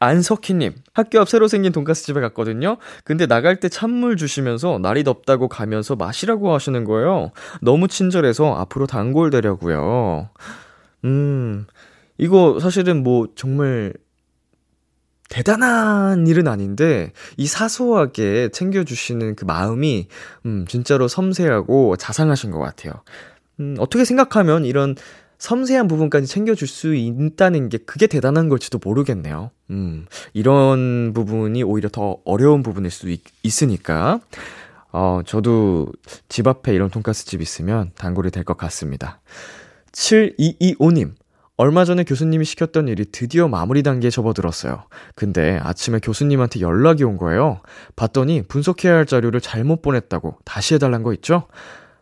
[0.00, 2.78] 안석희님, 학교 앞 새로 생긴 돈가스 집에 갔거든요.
[3.04, 7.32] 근데 나갈 때 찬물 주시면서 날이 덥다고 가면서 마시라고 하시는 거예요.
[7.60, 10.30] 너무 친절해서 앞으로 단골 되려고요.
[11.04, 11.66] 음,
[12.16, 13.92] 이거 사실은 뭐 정말
[15.32, 20.08] 대단한 일은 아닌데 이 사소하게 챙겨주시는 그 마음이
[20.44, 22.92] 음 진짜로 섬세하고 자상하신 것 같아요.
[23.58, 24.94] 음 어떻게 생각하면 이런
[25.38, 29.50] 섬세한 부분까지 챙겨줄 수 있다는 게 그게 대단한 걸지도 모르겠네요.
[29.70, 30.04] 음
[30.34, 34.20] 이런 부분이 오히려 더 어려운 부분일 수도 있, 있으니까
[34.92, 35.88] 어 저도
[36.28, 39.22] 집 앞에 이런 돈가스 집 있으면 단골이 될 것 같습니다.
[39.92, 41.12] 7225님
[41.58, 44.84] 얼마 전에 교수님이 시켰던 일이 드디어 마무리 단계에 접어들었어요.
[45.14, 47.60] 근데 아침에 교수님한테 연락이 온 거예요.
[47.94, 51.46] 봤더니 분석해야 할 자료를 잘못 보냈다고 다시 해달란 거 있죠?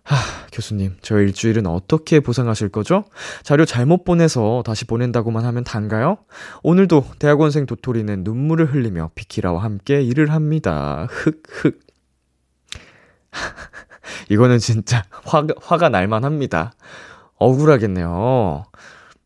[0.04, 0.16] 하,
[0.52, 3.04] 교수님, 저 일주일은 어떻게 보상하실 거죠?
[3.42, 6.18] 자료 잘못 보내서 다시 보낸다고만 하면 단가요?
[6.62, 11.06] 오늘도 대학원생 도토리는 눈물을 흘리며 비키라와 함께 일을 합니다.
[11.10, 11.80] 흑, 흑.
[14.30, 16.72] 이거는 진짜 화, 화가 날만 합니다.
[17.36, 18.64] 억울하겠네요.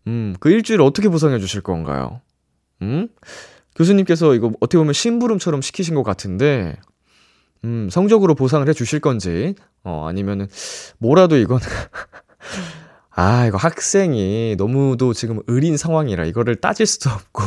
[0.07, 2.21] 음, 그 일주일 어떻게 보상해 주실 건가요?
[2.83, 3.09] 음?
[3.75, 6.77] 교수님께서 이거 어떻게 보면 심부름처럼 시키신 것 같은데,
[7.65, 10.49] 음, 성적으로 보상을 해 주실 건지, 어, 아니면은,
[10.99, 11.59] 뭐라도 이건,
[13.11, 17.43] 아, 이거 학생이 너무도 지금 의린 상황이라 이거를 따질 수도 없고,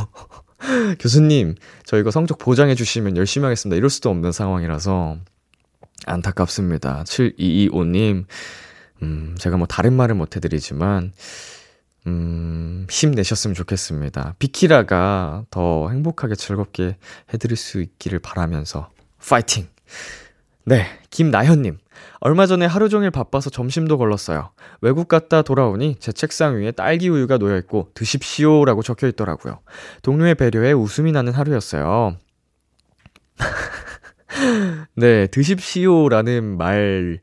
[1.00, 1.56] 교수님,
[1.86, 3.78] 저 이거 성적 보장해 주시면 열심히 하겠습니다.
[3.78, 5.18] 이럴 수도 없는 상황이라서,
[6.06, 7.04] 안타깝습니다.
[7.06, 8.26] 7225님,
[9.04, 11.14] 음, 제가 뭐 다른 말을 못 해드리지만,
[12.08, 14.36] 음, 힘내셨으면 좋겠습니다.
[14.40, 16.98] 비키라가 더 행복하게 즐겁게
[17.34, 18.90] 해드릴 수 있기를 바라면서,
[19.20, 19.68] 파이팅!
[20.64, 21.78] 네, 김나현님.
[22.20, 24.52] 얼마 전에 하루 종일 바빠서 점심도 걸렀어요.
[24.82, 29.60] 외국 갔다 돌아오니 제 책상 위에 딸기 우유가 놓여있고 드십시오라고 적혀 있더라고요.
[30.02, 32.18] 동료의 배려에 웃음이 나는 하루였어요.
[34.96, 37.20] 네, 드십시오라는 말,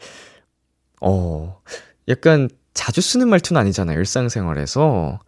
[1.01, 1.61] 어,
[2.09, 3.99] 약간 자주 쓰는 말투는 아니잖아요.
[3.99, 5.21] 일상생활에서.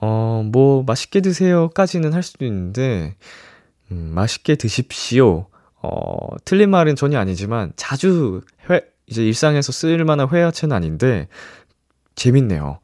[0.00, 3.16] 어, 뭐, 맛있게 드세요까지는 할 수도 있는데,
[3.90, 5.46] 음, 맛있게 드십시오.
[5.80, 11.28] 어, 틀린 말은 전혀 아니지만, 자주 회, 이제 일상에서 쓸 만한 회화체는 아닌데,
[12.14, 12.80] 재밌네요.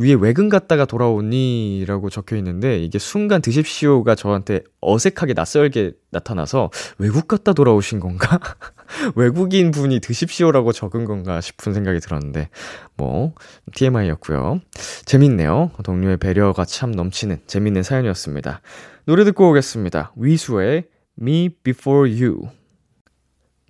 [0.00, 7.28] 위에 외근 갔다가 돌아오니 라고 적혀 있는데 이게 순간 드십시오가 저한테 어색하게 낯설게 나타나서 외국
[7.28, 8.40] 갔다 돌아오신 건가?
[9.14, 12.48] 외국인 분이 드십시오라고 적은 건가 싶은 생각이 들었는데
[12.96, 13.34] 뭐
[13.74, 14.62] TMI였고요.
[15.04, 15.72] 재밌네요.
[15.84, 18.62] 동료의 배려가 참 넘치는 재밌는 사연이었습니다.
[19.04, 20.14] 노래 듣고 오겠습니다.
[20.16, 20.84] 위수의
[21.20, 22.48] Me Before You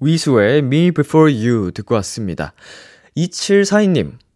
[0.01, 2.55] 위수의 Me Before You 듣고 왔습니다.
[3.16, 4.30] 2742님.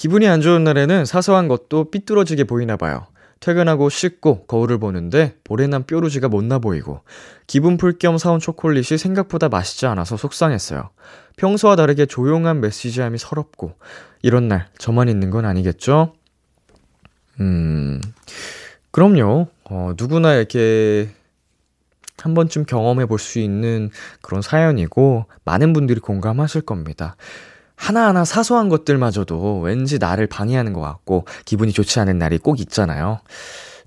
[0.00, 3.06] 기분이 안 좋은 날에는 사소한 것도 삐뚤어지게 보이나 봐요.
[3.38, 7.02] 퇴근하고 씻고 거울을 보는데 모래난 뾰루지가 못나 보이고
[7.46, 10.88] 기분 풀 겸 사온 초콜릿이 생각보다 맛있지 않아서 속상했어요.
[11.36, 13.74] 평소와 다르게 조용한 메시지함이 서럽고
[14.22, 16.14] 이런 날 저만 있는 건 아니겠죠?
[17.40, 18.00] 음,
[18.92, 19.48] 그럼요.
[19.64, 21.10] 어, 누구나 이렇게
[22.16, 23.90] 한 번쯤 경험해 볼 수 있는
[24.22, 27.16] 그런 사연이고 많은 분들이 공감하실 겁니다.
[27.80, 33.20] 하나하나 사소한 것들마저도 왠지 나를 방해하는 것 같고 기분이 좋지 않은 날이 꼭 있잖아요.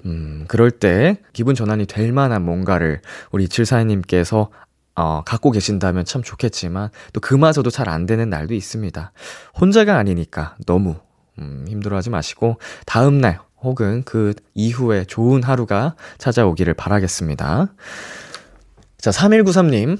[0.06, 4.50] 음, 그럴 때 기분 전환이 될 만한 뭔가를 우리 2742님께서
[4.96, 9.12] 어, 갖고 계신다면 참 좋겠지만 또 그마저도 잘 안 되는 날도 있습니다.
[9.62, 10.96] 혼자가 아니니까 너무
[11.39, 17.68] 음, 힘들어하지 마시고 다음 날 혹은 그 이후에 좋은 하루가 찾아오기를 바라겠습니다.
[18.98, 20.00] 자, 3193님.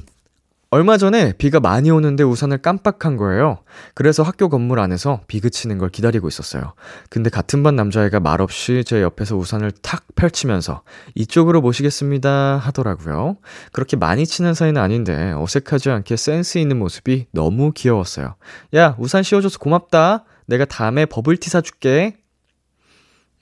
[0.74, 3.60] 얼마 전에 비가 많이 오는데 우산을 깜빡한 거예요.
[3.94, 6.74] 그래서 학교 건물 안에서 비 그치는 걸 기다리고 있었어요.
[7.12, 10.82] 근데 같은 반 남자애가 말없이 제 옆에서 우산을 탁 펼치면서
[11.14, 13.38] 이쪽으로 모시겠습니다 하더라고요.
[13.72, 18.34] 그렇게 많이 치는 사이는 아닌데 어색하지 않게 센스 있는 모습이 너무 귀여웠어요.
[18.74, 20.26] 야, 우산 씌워줘서 고맙다.
[20.48, 22.18] 내가 다음에 버블티 사줄게.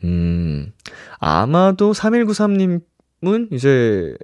[0.04, 0.74] 음,
[1.18, 4.18] 아마도 3193님은 이제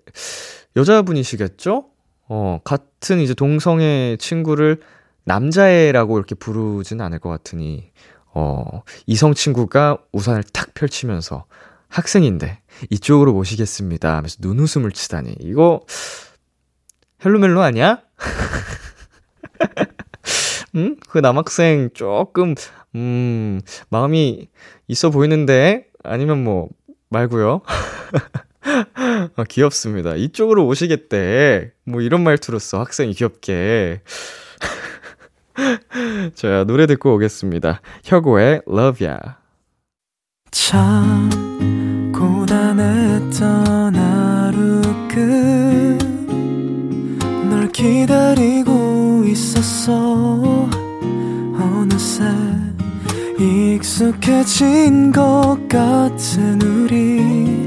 [0.75, 1.85] 여자분이시겠죠?
[2.29, 4.81] 어, 같은 이제 동성애 친구를
[5.25, 7.91] 남자애라고 이렇게 부르진 않을 것 같으니,
[8.33, 11.45] 어, 이성 친구가 우산을 탁 펼치면서
[11.89, 15.35] 학생인데 이쪽으로 모시겠습니다 하면서 눈웃음을 치다니.
[15.39, 15.81] 이거
[17.25, 18.01] 헬로멜로 아니야?
[20.75, 20.97] 응?
[21.09, 22.55] 그 남학생 조금,
[22.95, 24.49] 음, 마음이
[24.87, 25.87] 있어 보이는데?
[26.03, 26.69] 아니면 뭐,
[27.09, 27.61] 말고요
[29.37, 30.15] 아, 귀엽습니다.
[30.15, 31.71] 이쪽으로 오시겠대.
[31.85, 34.01] 뭐 이런 말투로 써 학생이 귀엽게.
[36.33, 37.81] 자, 노래 듣고 오겠습니다.
[38.03, 39.19] 혁오의 Love Ya.
[40.49, 41.29] 참
[42.13, 44.81] 고단했던 하루
[47.37, 50.67] 끝널 기다리고 있었어
[51.53, 52.23] 어느새
[53.39, 57.66] 익숙해진 것 같은 우리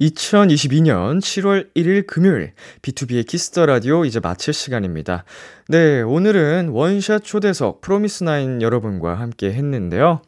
[0.00, 5.24] 2022년 7월 1일 금요일 B2B의 키스터 라디오 이제 마칠 시간입니다.
[5.68, 10.22] 네, 오늘은 원샷 초대석 프로미스9 여러분과 함께 했는데요.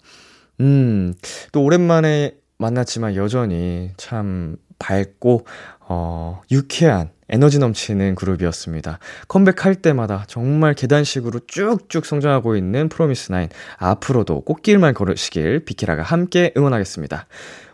[0.61, 1.15] 음,
[1.53, 5.47] 또 오랜만에 만났지만 여전히 참 밝고
[5.81, 8.99] 어, 유쾌한 에너지 넘치는 그룹이었습니다.
[9.29, 13.49] 컴백할 때마다 정말 계단식으로 쭉쭉 성장하고 있는 프로미스9
[13.79, 17.27] 앞으로도 꽃길만 걸으시길 비키라가 함께 응원하겠습니다.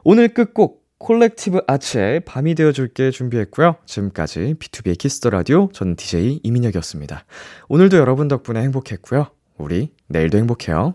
[0.04, 3.76] 오늘 끝곡 Collective Arts의 밤이 되어줄게 준비했고요.
[3.86, 7.24] 지금까지 B2B의 키스터 라디오 저는 DJ 이민혁이었습니다.
[7.68, 9.28] 오늘도 여러분 덕분에 행복했고요.
[9.58, 10.94] 우리 내일도 행복해요.